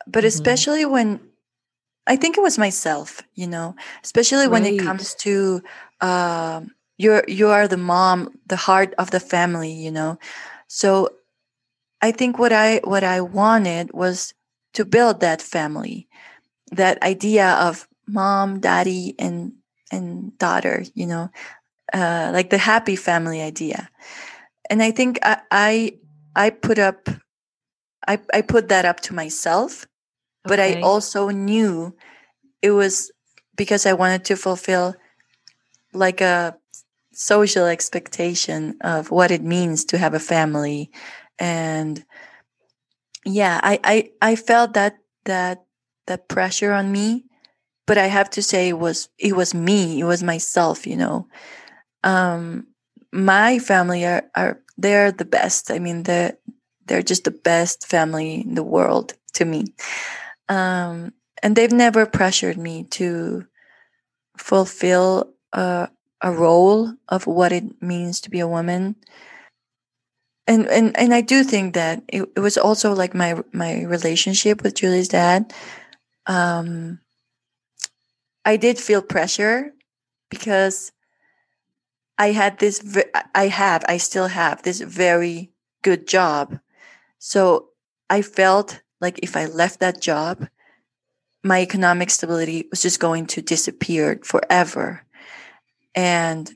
[0.08, 0.28] But Mhm.
[0.28, 1.20] especially when
[2.08, 5.62] I think it was myself, you know, especially when it comes to
[6.02, 10.18] um you're you are the mom, the heart of the family, you know.
[10.68, 11.10] So
[12.02, 14.34] I think what I what I wanted was
[14.74, 16.08] to build that family.
[16.72, 19.54] That idea of mom, daddy and
[19.92, 21.30] and daughter, you know,
[21.94, 23.90] uh, like the happy family idea.
[24.70, 25.94] And I think I I,
[26.36, 27.10] I put up
[28.08, 29.86] I, I put that up to myself,
[30.48, 31.96] but I also knew
[32.62, 33.12] it was
[33.56, 34.96] because I wanted to fulfill
[35.94, 36.58] like a
[37.14, 40.92] social expectation of what it means to have a family.
[41.40, 42.06] And
[43.26, 45.66] yeah i i, I felt that that
[46.08, 47.26] that pressure on me
[47.86, 51.28] but i have to say it was it was me it was myself you know.
[52.04, 52.68] Um
[53.12, 55.72] my family are are they're the best.
[55.72, 56.38] I mean they're
[56.86, 59.66] they're just the best family in the world to me
[60.50, 63.46] um and they've never pressured me to
[64.38, 65.90] fulfill a,
[66.22, 68.96] a role of what it means to be a woman
[70.48, 74.64] and and and I do think that it, it was also like my my relationship
[74.64, 75.54] with Julie's dad.
[76.26, 77.00] Um,
[78.46, 79.74] I did feel pressure
[80.30, 80.94] because
[82.18, 82.82] I had this.
[83.36, 83.84] I have.
[83.88, 85.52] I still have this very
[85.84, 86.60] good job.
[87.20, 87.70] So
[88.10, 90.48] I felt like if I left that job,
[91.44, 95.04] my economic stability was just going to disappear forever.
[95.96, 96.52] And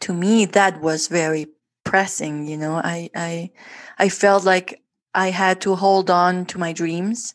[0.00, 1.46] to me, that was very
[1.84, 2.76] pressing, you know.
[2.76, 3.50] I, I,
[3.98, 4.82] I felt like
[5.14, 7.34] I had to hold on to my dreams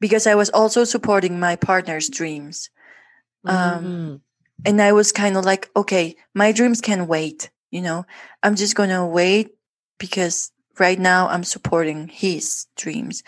[0.00, 2.70] because I was also supporting my partner's dreams.
[3.44, 4.14] Um, mm-hmm.
[4.64, 8.06] And I was kind of like, okay, my dreams can wait, you know,
[8.42, 9.54] I'm just going to wait
[9.98, 13.22] because right now I'm supporting his dreams.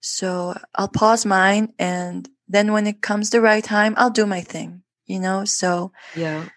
[0.00, 4.40] So I'll pause mine and then when it comes the right time, I'll do my
[4.40, 5.44] thing, you know?
[5.44, 6.48] So yeah.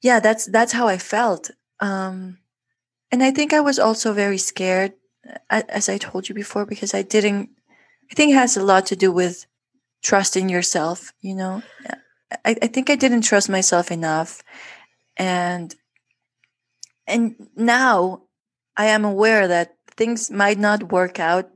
[0.00, 1.50] Yeah, that's that's how I felt.
[1.80, 2.38] Um
[3.10, 4.94] and I think I was also very scared
[5.50, 7.50] as I told you before because I didn't
[8.10, 9.46] I think it has a lot to do with
[10.02, 11.62] trusting yourself, you know.
[12.44, 14.42] I, I think I didn't trust myself enough
[15.16, 15.74] and
[17.06, 18.22] and now
[18.76, 21.50] I am aware that things might not work out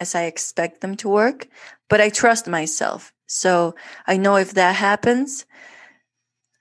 [0.00, 1.48] as I expect them to work,
[1.88, 3.12] but I trust myself.
[3.26, 3.74] So
[4.06, 5.46] I know if that happens,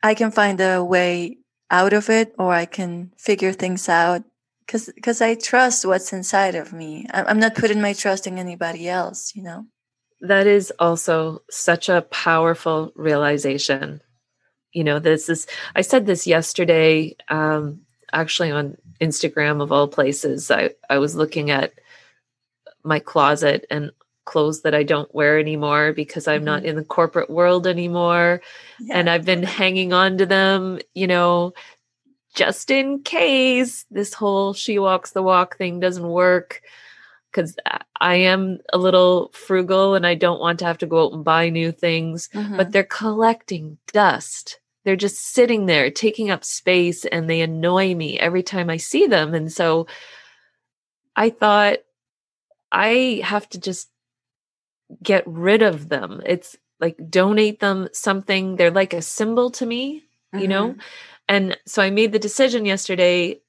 [0.04, 1.38] I can find a way
[1.70, 4.24] out of it or I can figure things out
[4.66, 7.06] because I trust what's inside of me.
[7.14, 9.66] I'm not putting my trust in anybody else, you know.
[10.22, 14.02] That is also such a powerful realization.
[14.72, 17.82] You know, this is I said this yesterday, um,
[18.14, 20.52] actually on Instagram of all places.
[20.52, 21.74] I I was looking at
[22.84, 23.92] my closet and
[24.26, 26.46] clothes that I don't wear anymore because I'm mm-hmm.
[26.46, 28.42] not in the corporate world anymore.
[28.80, 29.00] Yeah.
[29.00, 31.54] And I've been hanging on to them, you know,
[32.34, 36.62] just in case this whole she walks the walk thing doesn't work.
[37.30, 37.56] Because
[38.00, 41.24] I am a little frugal and I don't want to have to go out and
[41.24, 42.58] buy new things, mm-hmm.
[42.58, 44.61] but they're collecting dust.
[44.84, 49.06] They're just sitting there taking up space and they annoy me every time I see
[49.08, 49.34] them.
[49.34, 49.88] And so
[51.16, 51.80] I thought,
[52.72, 53.90] I have to just
[55.04, 56.22] get rid of them.
[56.26, 58.56] It's like donate them something.
[58.56, 60.04] They're like a symbol to me,
[60.34, 60.40] mm-hmm.
[60.40, 60.70] you know?
[60.70, 60.80] Mm-hmm.
[61.28, 63.40] And so I made the decision yesterday.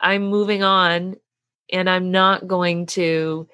[0.00, 1.16] I'm moving on
[1.72, 3.48] and I'm not going to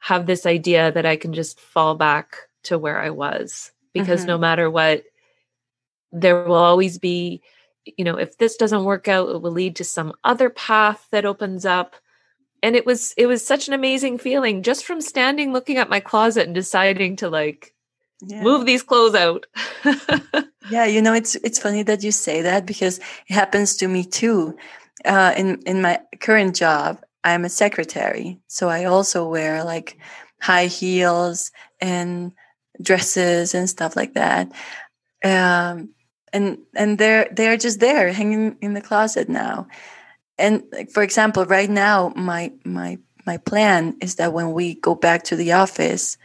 [0.00, 4.28] have this idea that I can just fall back to where I was because mm-hmm.
[4.28, 5.04] no matter what,
[6.12, 7.42] there will always be,
[7.84, 11.24] you know, if this doesn't work out, it will lead to some other path that
[11.24, 11.96] opens up.
[12.62, 16.00] And it was it was such an amazing feeling just from standing looking at my
[16.00, 17.72] closet and deciding to like
[18.20, 18.42] yeah.
[18.42, 19.46] move these clothes out.
[20.70, 24.04] Yeah you know it's it's funny that you say that because it happens to me
[24.04, 24.56] too.
[25.04, 29.96] Uh, in in my current job i'm a secretary so i also wear like
[30.40, 31.50] high heels
[31.80, 32.32] and
[32.80, 34.50] dresses and stuff like that.
[35.24, 35.90] Um,
[36.32, 39.66] and and they're they're just there hanging in the closet now
[40.38, 44.94] and like, for example right now my my my plan is that when we go
[44.94, 46.16] back to the office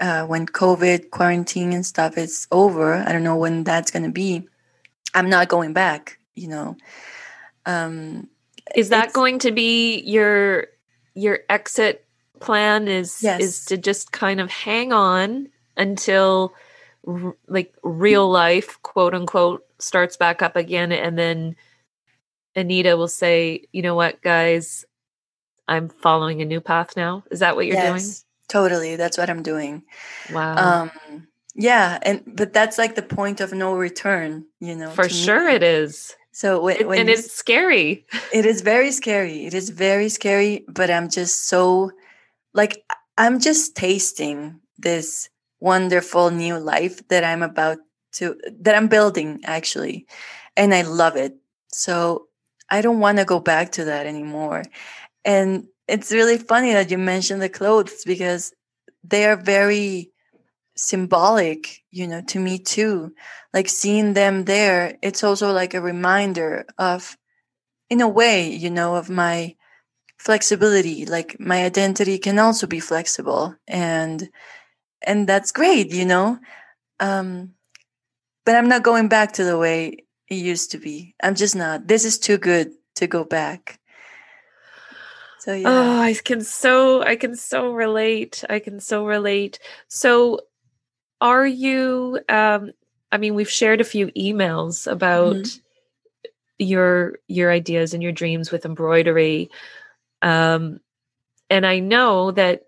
[0.00, 4.10] uh, when covid quarantine and stuff is over i don't know when that's going to
[4.10, 4.46] be
[5.14, 6.76] i'm not going back you know
[7.66, 8.28] um
[8.74, 10.66] is that going to be your
[11.14, 12.06] your exit
[12.40, 13.40] plan is yes.
[13.40, 16.54] is to just kind of hang on until
[17.06, 21.56] r- like real life quote unquote starts back up again and then
[22.56, 24.84] Anita will say, you know what, guys,
[25.68, 27.24] I'm following a new path now.
[27.30, 28.14] Is that what you're yes, doing?
[28.48, 28.96] Totally.
[28.96, 29.84] That's what I'm doing.
[30.32, 30.82] Wow.
[30.82, 31.98] Um, yeah.
[32.02, 34.90] And, but that's like the point of no return, you know.
[34.90, 35.54] For sure me.
[35.54, 36.14] it is.
[36.32, 38.06] So when, when and it's scary.
[38.32, 39.46] It is very scary.
[39.46, 41.92] It is very scary, but I'm just so
[42.52, 42.84] like,
[43.16, 45.28] I'm just tasting this
[45.60, 47.78] wonderful new life that I'm about
[48.14, 50.06] to, that I'm building actually.
[50.56, 51.36] And I love it.
[51.72, 52.26] So
[52.68, 54.62] I don't want to go back to that anymore.
[55.24, 58.52] And it's really funny that you mentioned the clothes because
[59.04, 60.12] they are very
[60.76, 63.12] symbolic you know to me too
[63.52, 67.18] like seeing them there it's also like a reminder of
[67.90, 69.54] in a way you know of my
[70.18, 74.30] flexibility like my identity can also be flexible and
[75.02, 76.38] and that's great you know?
[76.98, 77.54] Um
[78.44, 81.14] but i'm not going back to the way it used to be.
[81.22, 81.88] I'm just not.
[81.88, 83.80] This is too good to go back.
[85.40, 85.68] So yeah.
[85.68, 88.44] Oh i can so i can so relate.
[88.48, 89.58] I can so relate.
[89.88, 90.40] So
[91.20, 92.70] are you um
[93.12, 95.60] i mean we've shared a few emails about mm-hmm.
[96.58, 99.50] your your ideas and your dreams with embroidery.
[100.22, 100.80] Um,
[101.48, 102.62] and I know that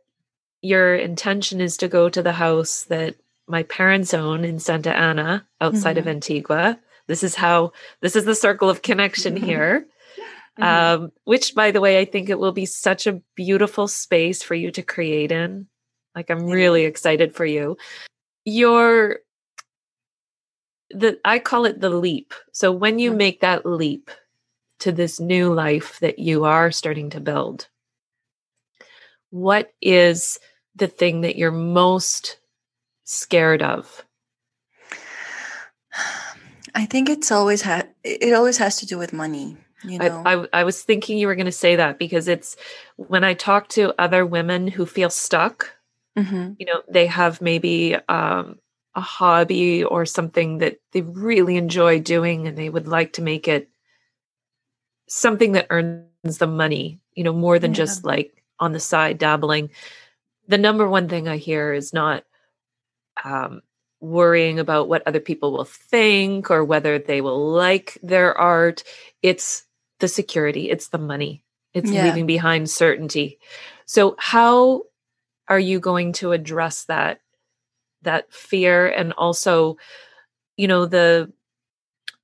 [0.63, 5.47] your intention is to go to the house that my parents own in Santa Ana
[5.61, 6.09] outside mm-hmm.
[6.09, 6.81] of Antigua.
[7.09, 9.45] This is how, this is the circle of connection mm-hmm.
[9.45, 9.87] here.
[10.61, 11.05] Mm-hmm.
[11.05, 14.55] Um, which, by the way, I think it will be such a beautiful space for
[14.55, 15.67] you to create in.
[16.15, 17.79] Like, I'm really excited for you.
[18.45, 19.21] Your,
[20.91, 22.35] the, I call it the leap.
[22.53, 24.11] So when you make that leap,
[24.83, 27.69] to this new life that you are starting to build,
[29.31, 30.41] what is
[30.75, 32.39] the thing that you're most
[33.05, 34.05] scared of?
[36.75, 39.57] I think it's always had it always has to do with money.
[39.85, 40.23] You know?
[40.25, 42.57] I, I, I was thinking you were going to say that because it's
[42.97, 45.73] when I talk to other women who feel stuck,
[46.16, 46.53] mm-hmm.
[46.59, 48.59] you know, they have maybe um,
[48.95, 53.49] a hobby or something that they really enjoy doing and they would like to make
[53.49, 53.68] it
[55.09, 57.77] something that earns them money, you know, more than yeah.
[57.79, 59.70] just like on the side dabbling.
[60.49, 62.24] The number one thing I hear is not
[63.24, 63.62] um,
[64.01, 68.82] worrying about what other people will think or whether they will like their art.
[69.22, 69.64] It's
[70.01, 72.05] the security, it's the money, it's yeah.
[72.05, 73.38] leaving behind certainty.
[73.86, 74.82] So, how
[75.49, 77.20] are you going to address that?
[78.03, 79.76] that fear and also
[80.57, 81.32] you know the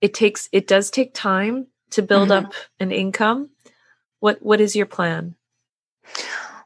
[0.00, 2.46] it takes it does take time to build mm-hmm.
[2.46, 3.50] up an income
[4.20, 5.34] what what is your plan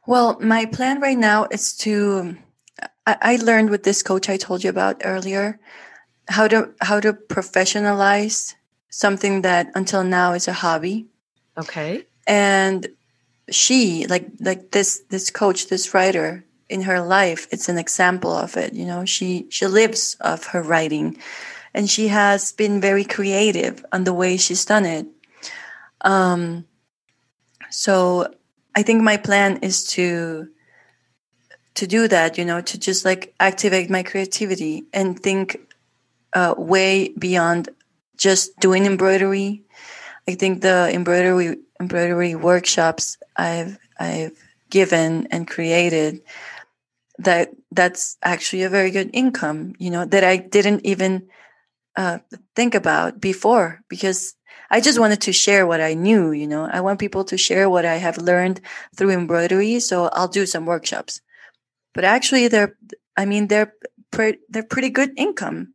[0.05, 2.37] well my plan right now is to
[3.05, 5.59] I, I learned with this coach i told you about earlier
[6.29, 8.55] how to how to professionalize
[8.89, 11.07] something that until now is a hobby.
[11.57, 12.05] Okay.
[12.27, 12.87] And
[13.49, 18.55] she like like this this coach this writer in her life it's an example of
[18.55, 19.03] it you know?
[19.03, 21.17] She she lives of her writing.
[21.73, 25.07] And she has been very creative on the way she's done it.
[26.01, 26.65] Um,
[27.71, 28.31] so
[28.75, 30.49] I think my plan is to
[31.75, 35.57] to do that, you know, to just like activate my creativity and think
[36.33, 37.69] uh, way beyond
[38.17, 39.63] just doing embroidery.
[40.27, 44.37] I think the embroidery embroidery workshops I've I've
[44.69, 46.21] given and created
[47.19, 51.27] that that's actually a very good income, you know, that I didn't even
[51.95, 52.19] uh,
[52.55, 54.35] think about before because
[54.69, 56.67] I just wanted to share what I knew, you know.
[56.71, 58.61] I want people to share what I have learned
[58.95, 61.21] through embroidery, so I'll do some workshops.
[61.93, 62.75] But actually they're
[63.15, 63.73] I mean they're
[64.11, 65.73] pre- they're pretty good income.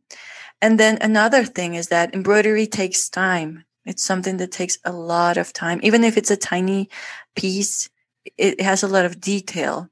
[0.61, 3.63] And then another thing is that embroidery takes time.
[3.85, 5.79] It's something that takes a lot of time.
[5.83, 6.89] Even if it's a tiny
[7.35, 7.89] piece,
[8.37, 9.87] it has a lot of detail.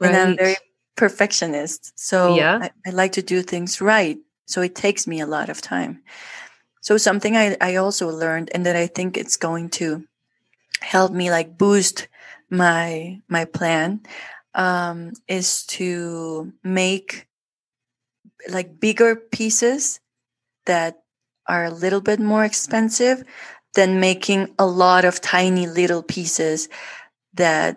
[0.00, 0.14] Right.
[0.14, 0.56] And I'm very
[0.96, 1.92] perfectionist.
[1.98, 2.58] So yeah.
[2.62, 4.18] I, I like to do things right.
[4.46, 6.02] So it takes me a lot of time.
[6.82, 10.04] So something I, I also learned and that I think it's going to
[10.80, 12.08] help me like boost
[12.50, 14.02] my my plan
[14.54, 17.28] um, is to make
[18.48, 20.00] like bigger pieces
[20.66, 21.02] that
[21.48, 23.24] are a little bit more expensive
[23.74, 26.68] than making a lot of tiny little pieces
[27.34, 27.76] that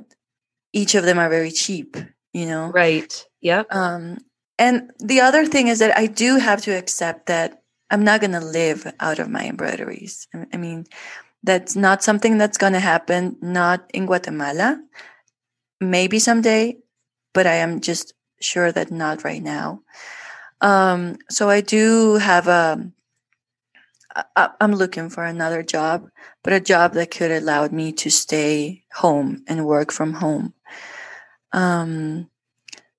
[0.73, 1.97] each of them are very cheap
[2.33, 2.67] you know?
[2.69, 3.25] Right.
[3.41, 3.67] Yep.
[3.73, 4.19] Um
[4.57, 8.31] and the other thing is that I do have to accept that I'm not going
[8.31, 10.27] to live out of my embroideries.
[10.51, 10.85] I mean,
[11.43, 14.81] that's not something that's going to happen, not in Guatemala.
[15.79, 16.77] Maybe someday,
[17.33, 19.81] but I am just sure that not right now.
[20.61, 22.89] Um, so I do have a,
[24.35, 26.09] I, I'm looking for another job,
[26.43, 30.53] but a job that could allow me to stay home and work from home.
[31.51, 32.29] Um,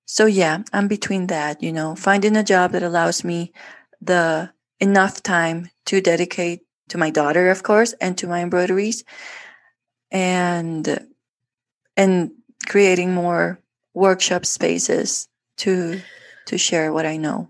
[0.07, 3.51] so yeah, I'm between that, you know, finding a job that allows me
[4.01, 4.49] the
[4.79, 9.03] enough time to dedicate to my daughter, of course, and to my embroideries
[10.09, 11.07] and
[11.97, 12.31] and
[12.65, 13.59] creating more
[13.93, 15.27] workshop spaces
[15.57, 15.99] to
[16.45, 17.49] to share what I know.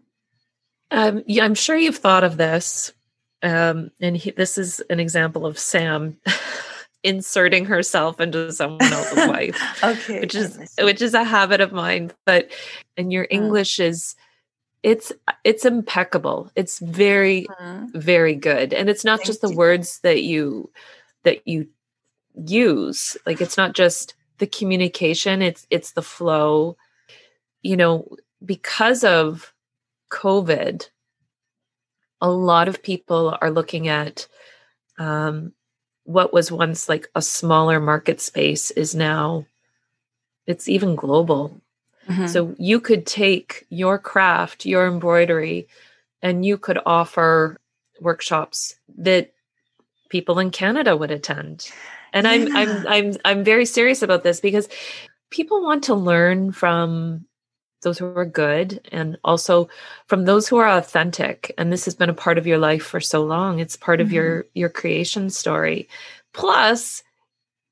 [0.89, 2.91] Um, yeah, I'm sure you've thought of this,
[3.43, 6.17] um, and he, this is an example of Sam
[7.03, 12.11] inserting herself into someone else's life okay which is which is a habit of mine
[12.25, 12.49] but
[12.97, 13.31] and your mm.
[13.31, 14.15] english is
[14.83, 15.11] it's
[15.43, 17.99] it's impeccable it's very mm-hmm.
[17.99, 19.57] very good and it's not Thank just the you.
[19.57, 20.71] words that you
[21.23, 21.67] that you
[22.35, 26.77] use like it's not just the communication it's it's the flow
[27.63, 28.07] you know
[28.45, 29.53] because of
[30.11, 30.89] covid
[32.21, 34.27] a lot of people are looking at
[34.97, 35.53] um,
[36.07, 39.45] what was once like a smaller market space is now
[40.45, 41.59] it's even global
[42.07, 42.27] mm-hmm.
[42.27, 45.67] so you could take your craft your embroidery
[46.21, 47.57] and you could offer
[47.99, 49.33] workshops that
[50.09, 51.69] people in canada would attend
[52.13, 52.31] and yeah.
[52.31, 54.69] I'm I'm I'm I'm very serious about this because
[55.29, 57.26] people want to learn from
[57.87, 59.69] those who are good and also
[60.07, 62.99] from those who are authentic and this has been a part of your life for
[62.99, 64.07] so long it's part mm-hmm.
[64.07, 64.59] of your mm-hmm.
[64.59, 65.87] your creation story
[66.33, 67.01] plus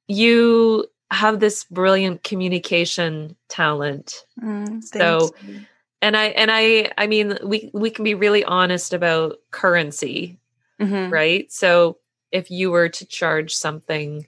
[0.08, 5.36] you have this brilliant communication talent mm, so
[6.02, 10.38] and i and i i mean we we can be really honest about currency
[10.80, 11.12] mm-hmm.
[11.12, 11.98] right so
[12.32, 14.26] if you were to charge something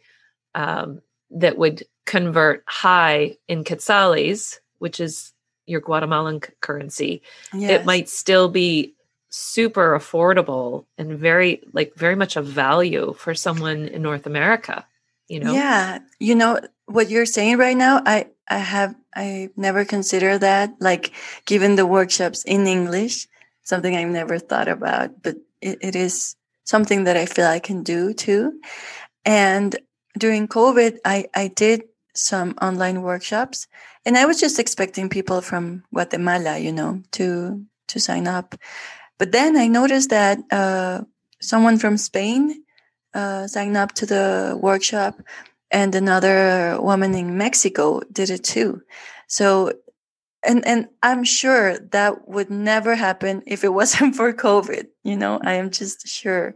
[0.53, 5.33] um, that would convert high in quetzales, which is
[5.67, 7.21] your Guatemalan currency,
[7.53, 7.81] yes.
[7.81, 8.95] it might still be
[9.29, 14.85] super affordable and very like very much of value for someone in North America.
[15.27, 15.53] You know?
[15.53, 15.99] Yeah.
[16.19, 20.73] You know what you're saying right now, I I have I never considered that.
[20.79, 21.11] Like
[21.45, 23.27] given the workshops in English,
[23.63, 27.83] something I've never thought about, but it, it is something that I feel I can
[27.83, 28.59] do too.
[29.25, 29.75] And
[30.17, 31.83] during COVID, I, I did
[32.17, 33.67] some online workshops
[34.07, 38.55] and I was just expecting people from Guatemala, you know, to, to sign up.
[39.17, 41.01] But then I noticed that, uh,
[41.41, 42.63] someone from Spain,
[43.13, 45.21] uh, signed up to the workshop
[45.71, 48.81] and another woman in Mexico did it too.
[49.27, 49.73] So,
[50.45, 55.41] and, and I'm sure that would never happen if it wasn't for COVID, you know,
[55.43, 56.55] I am just sure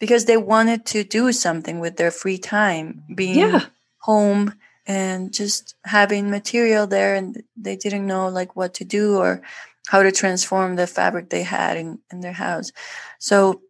[0.00, 3.66] because they wanted to do something with their free time, being yeah.
[3.98, 4.54] home
[4.88, 9.42] and just having material there and they didn't know like what to do or
[9.86, 12.72] how to transform the fabric they had in, in their house.
[13.18, 13.60] So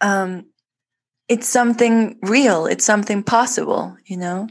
[0.00, 0.46] um
[1.28, 4.48] it's something real, it's something possible, you know.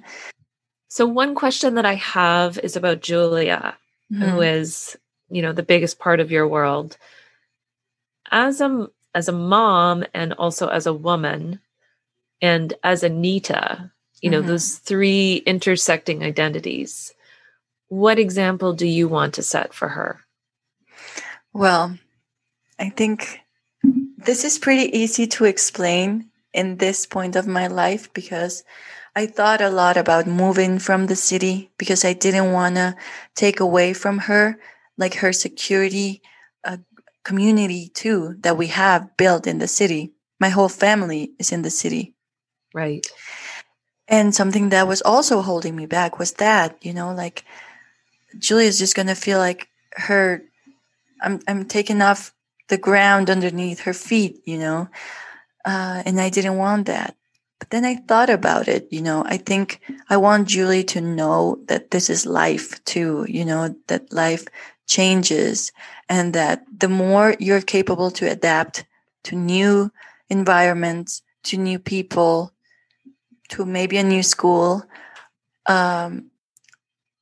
[0.88, 3.78] So one question that I have is about Julia,
[4.11, 4.24] mm-hmm.
[4.24, 4.97] who is,
[5.30, 6.97] you know, the biggest part of your world.
[8.30, 11.59] As a as a mom and also as a woman
[12.41, 13.91] and as Anita,
[14.22, 14.49] you know, mm-hmm.
[14.49, 17.13] those three intersecting identities.
[17.88, 20.22] What example do you want to set for her?
[21.53, 21.97] Well,
[22.80, 23.41] I think
[24.17, 28.63] this is pretty easy to explain in this point of my life because
[29.15, 32.95] I thought a lot about moving from the city because I didn't want to
[33.36, 34.57] take away from her
[34.97, 36.22] like her security
[37.24, 40.13] community too that we have built in the city.
[40.39, 42.15] My whole family is in the city.
[42.74, 43.05] Right.
[44.12, 47.45] And something that was also holding me back was that, you know, like
[48.39, 50.43] Julia's just going to feel like her
[51.22, 52.34] I'm I'm taking off
[52.70, 54.89] the ground underneath her feet, you know.
[55.66, 57.16] Uh, and I didn't want that.
[57.59, 59.24] But then I thought about it, you know.
[59.26, 64.14] I think I want Julie to know that this is life too, you know, that
[64.14, 64.45] life
[64.88, 65.72] changes
[66.09, 68.86] and that the more you're capable to adapt
[69.26, 69.91] to new
[70.30, 72.53] environments, to new people,
[73.52, 74.84] to maybe a new school,
[75.68, 76.32] um,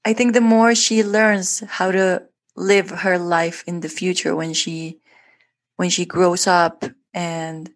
[0.06, 2.24] I think the more she learns how to
[2.56, 5.00] live her life in the future when she
[5.78, 7.70] when she grows up and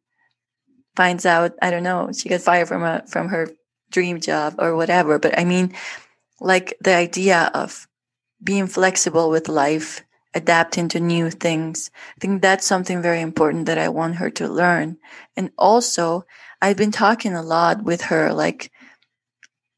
[0.95, 3.49] finds out I don't know she got fired from a from her
[3.91, 5.19] dream job or whatever.
[5.19, 5.73] But I mean
[6.39, 7.87] like the idea of
[8.43, 10.03] being flexible with life,
[10.35, 11.91] adapting to new things.
[12.15, 14.97] I think that's something very important that I want her to learn.
[15.35, 16.25] And also,
[16.61, 18.71] I've been talking a lot with her, like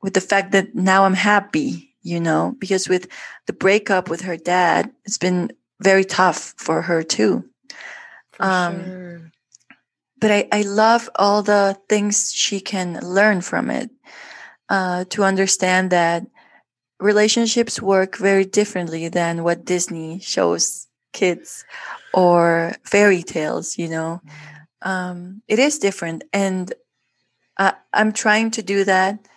[0.02, 3.08] with the fact that now I'm happy, you know, because with
[3.48, 5.52] the breakup with her dad, it's been
[5.82, 7.44] very tough for her too.
[8.32, 9.32] For um, sure.
[10.20, 13.90] But I, I love all the things she can learn from it
[14.70, 16.26] uh, to understand that
[17.00, 21.66] relationships work very differently than what Disney shows kids
[22.14, 24.22] or fairy tales, you know.
[24.82, 26.24] Um, it is different.
[26.32, 26.74] And
[27.58, 29.28] I, I'm trying to do that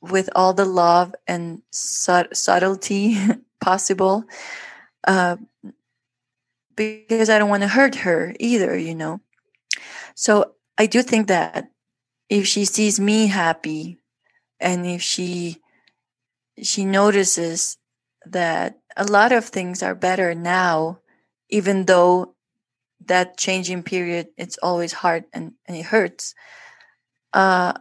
[0.00, 3.16] with all the love and subtlety
[3.60, 4.24] possible
[5.06, 5.36] uh,
[6.76, 9.20] because I don't want to hurt her either, you know.
[10.14, 11.70] So I do think that
[12.28, 13.98] if she sees me happy
[14.60, 15.58] and if she
[16.62, 17.76] she notices
[18.26, 20.98] that a lot of things are better now
[21.50, 22.34] even though
[23.06, 26.34] that changing period it's always hard and, and it hurts.
[27.32, 27.72] Uh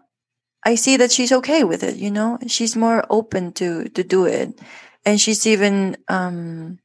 [0.65, 2.37] i see that she's okay with it you know?
[2.47, 4.59] She's more open to to do it.
[5.05, 6.79] And she's even um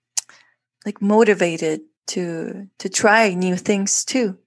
[0.86, 4.39] like motivated to to try new things too.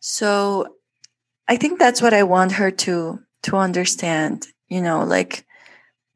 [0.00, 0.76] So
[1.48, 5.04] i think that's what i want her to to understand you know?
[5.04, 5.46] Like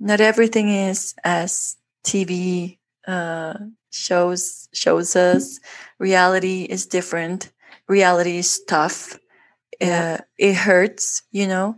[0.05, 2.79] not everything is as tv
[3.09, 3.55] uh
[3.91, 5.59] shows shows us.
[5.99, 7.51] Reality is different.
[7.89, 9.19] Reality is tough.
[9.81, 10.19] Yeah.
[10.21, 11.77] uh, it hurts you know.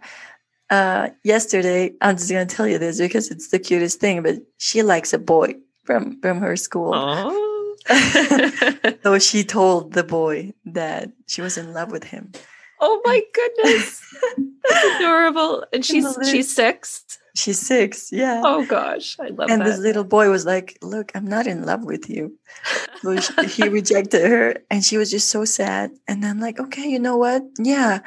[0.68, 4.82] Uh yesterday i'm just gonna tell you this because it's the cutest thing but she
[4.82, 5.54] likes a boy
[5.84, 6.92] from from her school.
[9.04, 12.32] So she told the boy that she was in love with him.
[12.80, 14.02] Oh my goodness.
[14.68, 15.64] That's adorable.
[15.72, 17.04] And she's she's six
[17.36, 18.10] She's six.
[18.12, 18.40] Yeah.
[18.42, 19.50] Oh gosh, I love that.
[19.50, 19.66] and that.
[19.66, 22.38] this little boy was like, "Look, I'm not in love with you."
[23.02, 25.90] So she, he rejected her, and she was just so sad.
[26.08, 27.42] And I'm like, "Okay, you know what?
[27.58, 28.00] Yeah,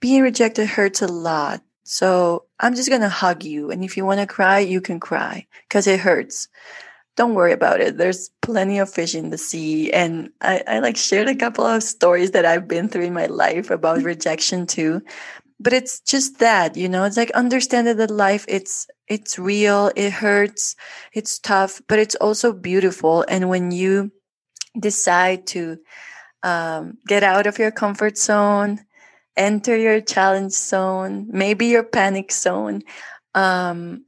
[0.00, 1.60] being rejected hurts a lot.
[1.84, 5.46] So I'm just gonna hug you, and if you want to cry, you can cry
[5.68, 6.48] because it hurts.
[7.14, 7.98] Don't worry about it.
[7.98, 11.82] There's plenty of fish in the sea." And I, I like shared a couple of
[11.82, 15.02] stories that I've been through in my life about rejection too
[15.62, 20.10] but it's just that you know it's like understanding that life it's it's real it
[20.12, 20.76] hurts
[21.12, 24.10] it's tough but it's also beautiful and when you
[24.78, 25.78] decide to
[26.42, 28.80] um, get out of your comfort zone
[29.36, 32.82] enter your challenge zone maybe your panic zone
[33.34, 34.04] um,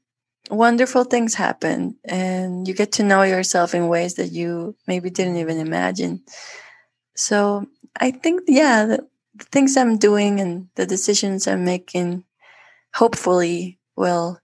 [0.51, 5.37] wonderful things happen and you get to know yourself in ways that you maybe didn't
[5.37, 6.23] even imagine.
[7.17, 7.67] So
[8.01, 8.97] i think yeah
[9.35, 12.25] the things I'm doing and the decisions I'm making
[12.95, 14.39] hopefully will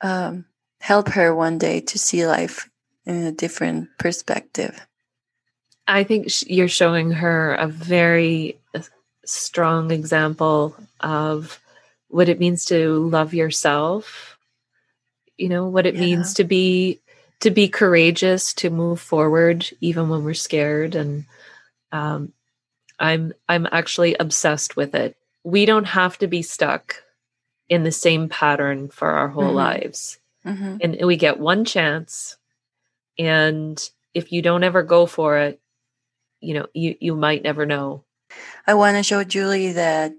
[0.00, 0.44] um,
[0.80, 2.68] help her one day to see life
[3.06, 4.86] in a different perspective.
[5.86, 8.80] I think you're showing her a very uh,
[9.24, 11.60] strong example of
[12.08, 14.38] what it means to love yourself.
[15.36, 16.00] You know what it yeah.
[16.00, 17.00] means to be
[17.40, 21.24] to be courageous, to move forward even when we're scared, and
[21.92, 22.33] um,
[22.98, 25.16] I'm I'm actually obsessed with it.
[25.42, 27.02] We don't have to be stuck
[27.68, 29.56] in the same pattern for our whole mm-hmm.
[29.56, 30.18] lives.
[30.46, 30.76] Mm-hmm.
[30.80, 32.36] And we get one chance
[33.18, 35.60] and if you don't ever go for it,
[36.40, 38.04] you know, you you might never know.
[38.66, 40.12] I want to show Julie that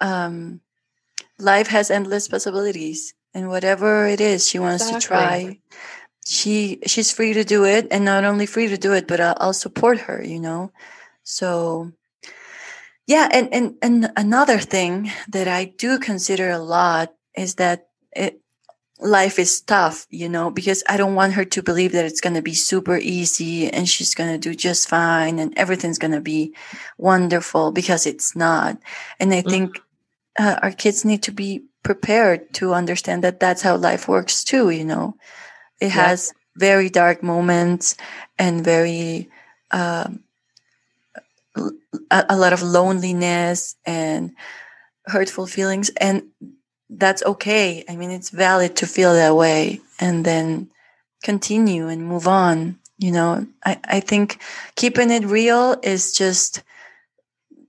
[0.00, 0.60] um
[1.38, 5.00] life has endless possibilities and whatever it is she wants exactly.
[5.00, 5.58] to try
[6.24, 9.36] she she's free to do it and not only free to do it but I'll,
[9.38, 10.72] I'll support her you know
[11.22, 11.92] so
[13.06, 18.40] yeah, and, and and another thing that I do consider a lot is that it,
[19.00, 22.34] life is tough, you know, because I don't want her to believe that it's going
[22.34, 26.20] to be super easy and she's going to do just fine and everything's going to
[26.20, 26.54] be
[26.98, 28.78] wonderful because it's not.
[29.18, 29.50] And I mm-hmm.
[29.50, 29.82] think
[30.38, 34.70] uh, our kids need to be prepared to understand that that's how life works too,
[34.70, 35.16] you know.
[35.80, 36.06] It yeah.
[36.06, 37.96] has very dark moments
[38.38, 39.28] and very
[39.72, 40.22] um,
[41.56, 44.32] a, a lot of loneliness and
[45.06, 46.24] hurtful feelings and
[46.88, 47.84] that's okay.
[47.88, 50.70] I mean it's valid to feel that way and then
[51.22, 53.46] continue and move on you know?
[53.64, 54.40] I, I think
[54.76, 56.62] keeping it real is just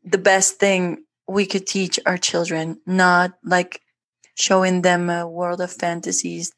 [0.05, 3.81] the best thing we could teach our children not like
[4.35, 6.51] showing them a world of fantasies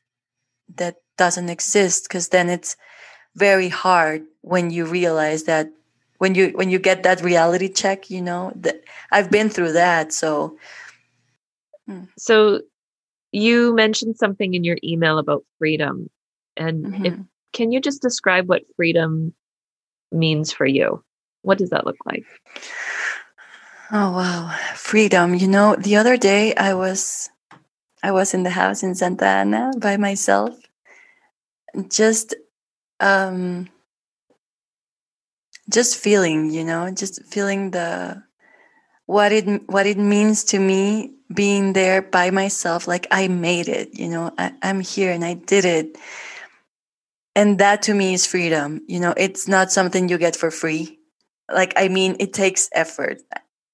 [0.76, 2.76] that doesn't exist because then it's
[3.36, 5.70] very hard when you realize that
[6.18, 10.14] when you when you get that reality check you know that i've been through that
[10.14, 10.58] so
[11.88, 12.04] hmm.
[12.18, 12.62] so
[13.32, 16.10] you mentioned something in your email about freedom
[16.58, 17.06] and mm-hmm.
[17.06, 17.14] if,
[17.54, 19.34] can you just describe what freedom
[20.12, 21.04] means for you
[21.42, 22.26] what does that look like
[23.92, 27.30] oh wow freedom you know the other day i was
[28.04, 30.58] i was in the house in santa ana by myself
[31.90, 32.36] just
[33.02, 33.68] um
[35.70, 38.22] just feeling you know just feeling the
[39.06, 43.90] what it what it means to me being there by myself like i made it
[43.94, 45.98] you know I, i'm here and i did it.
[47.38, 51.00] And that to me is freedom you know it's not something you get for free.
[51.52, 53.22] Like i mean it takes effort.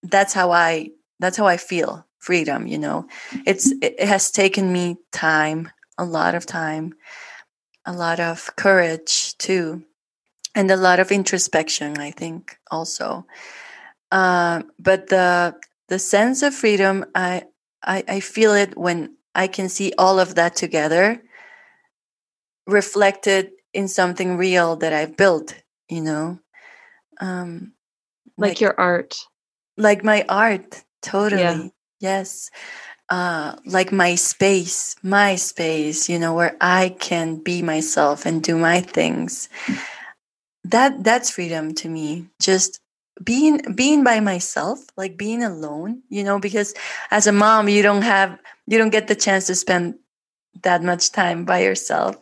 [0.03, 0.89] That's how i
[1.19, 3.07] that's how i feel freedom you know.
[3.45, 6.93] It's it has taken me time a lot of time
[7.85, 9.83] a lot of courage too
[10.55, 13.25] and a lot of introspection i think also.
[14.11, 15.55] Uh, but the
[15.87, 17.43] the sense of freedom I,
[17.81, 21.21] I i feel it when i can see all of that together
[22.67, 25.55] reflected in something real that i've built
[25.91, 26.39] you know?
[27.19, 27.73] Um
[28.37, 29.15] like, like your art.
[29.77, 31.41] Like my art totally.
[31.41, 31.67] Yeah.
[31.99, 32.49] yes.
[33.09, 38.57] Uh like my space my space you know where i can be myself and do
[38.57, 39.49] my things
[40.65, 42.27] that that's freedom to me.
[42.41, 42.79] Just
[43.23, 46.73] being being by myself like being alone you know because
[47.11, 49.95] as a mom you don't have you don't get the chance to spend
[50.63, 52.15] that much time by yourself.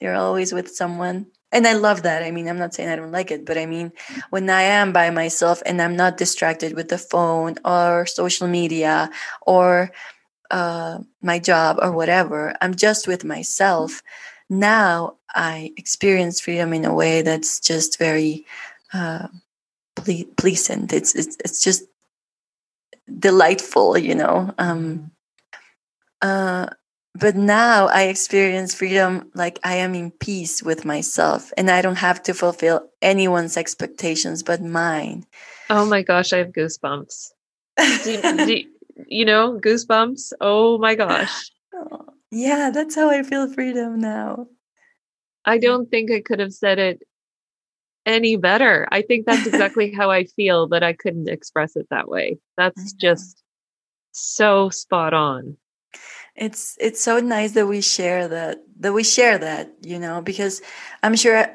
[0.00, 1.26] You're always with someone.
[1.52, 2.22] And i love that.
[2.22, 3.92] I mean i'm not saying i don't like it but i mean
[4.30, 9.10] when i am by myself and i'm not distracted with the phone or social media
[9.46, 9.90] or
[10.50, 14.02] uh, my job or whatever i'm just with myself
[14.48, 18.46] now i experience freedom in a way that's just very
[18.92, 19.28] uh,
[19.94, 20.92] ple- pleasant.
[20.92, 21.84] It's, it's it's just
[23.18, 25.10] delightful you know um
[26.20, 26.66] uh
[27.14, 31.96] but now i experience freedom like i am in peace with myself and i don't
[31.96, 35.24] have to fulfill anyone's expectations but mine.
[35.70, 37.32] Oh my gosh i have goosebumps.
[38.04, 38.64] Do, do,
[39.06, 40.32] you know goosebumps?
[40.40, 41.50] Oh my gosh.
[41.74, 44.46] Oh, yeah that's how i feel freedom now.
[45.44, 47.02] I don't think i could have said it
[48.06, 48.88] any better.
[48.90, 52.38] I think that's exactly how i feel but i couldn't express it that way.
[52.56, 53.42] That's just
[54.12, 55.56] so spot on.
[56.36, 60.62] It's it's so nice that we share that that we share that you know because
[61.02, 61.46] i'm sure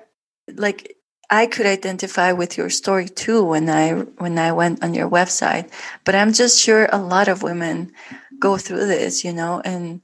[0.56, 0.98] like
[1.30, 5.72] i could identify with your story too when i when i went on your website
[6.04, 7.94] but i'm just sure a lot of women
[8.40, 10.02] go through this you know and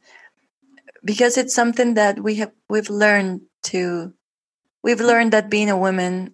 [1.04, 4.14] because it's something that we have we've learned to
[4.84, 6.34] we've learned that being a woman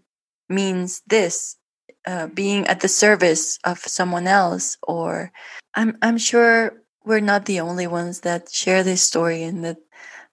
[0.49, 1.57] means this
[2.05, 5.31] uh, being at the service of someone else or
[5.75, 9.77] i'm i'm sure we're not the only ones that share this story and that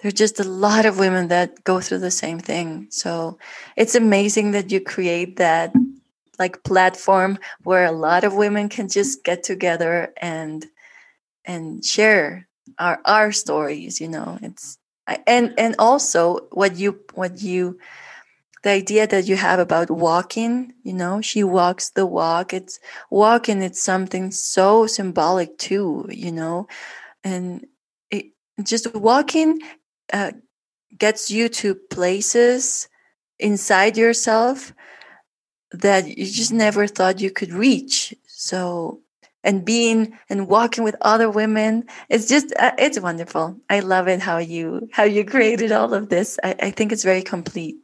[0.03, 2.89] there's just a lot of women that go through the same thing.
[2.91, 3.39] So
[3.77, 5.73] it's amazing that you create that
[6.39, 10.67] like platform where a lot of women can just get together and
[11.45, 14.79] and share our our stories you know it's
[15.27, 17.79] and and also what you what you
[18.63, 22.55] the idea that you have about walking you know she walks the walk.
[22.55, 22.79] It's
[23.11, 26.69] walking it's something so symbolic too you know
[27.25, 27.67] and
[28.11, 28.27] it
[28.63, 29.61] just walking
[30.13, 30.33] uh,
[30.99, 32.89] gets you to places
[33.39, 34.73] inside yourself
[35.73, 38.15] that you just never thought you could reach.
[38.27, 39.01] So
[39.45, 44.21] and being and walking with other women it's just uh, it's wonderful i love it
[44.21, 47.77] how you how you created all of this I, I think it's very complete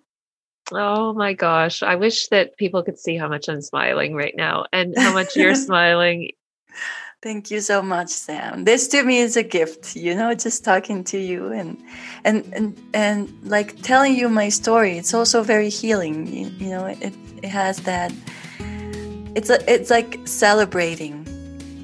[0.72, 1.82] Oh my gosh.
[1.82, 5.34] I wish that people could see how much I'm smiling right now and how much
[5.36, 6.30] you're smiling.
[7.20, 8.64] Thank you so much, Sam.
[8.64, 11.76] This to me is a gift, you know, just talking to you and
[12.24, 14.98] and and and like telling you my story.
[14.98, 16.28] It's also very healing.
[16.28, 18.12] You, you know, it it has that
[19.34, 21.27] it's a, it's like celebrating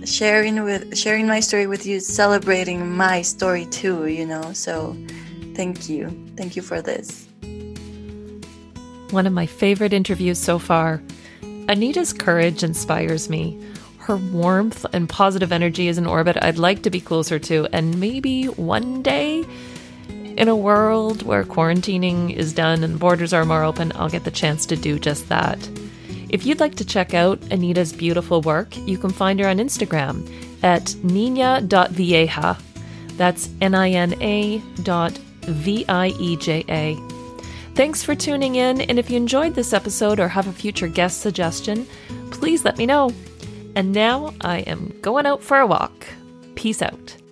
[0.07, 4.97] sharing with sharing my story with you celebrating my story too you know so
[5.55, 7.29] thank you thank you for this
[9.15, 11.01] one of my favorite interviews so far.
[11.69, 13.57] Anita's courage inspires me.
[13.99, 18.01] Her warmth and positive energy is an orbit I'd like to be closer to, and
[18.01, 19.45] maybe one day,
[20.37, 24.33] in a world where quarantining is done and borders are more open, I'll get the
[24.33, 25.59] chance to do just that.
[26.35, 30.29] If you'd like to check out Anita's beautiful work, you can find her on Instagram
[30.65, 32.59] at nina.vieja.
[33.17, 35.13] That's N I N A dot
[35.43, 36.97] V I E J A.
[37.77, 41.21] Thanks for tuning in, and if you enjoyed this episode or have a future guest
[41.21, 41.87] suggestion,
[42.33, 43.13] please let me know.
[43.77, 46.05] And now I am going out for a walk.
[46.57, 47.24] Peace out.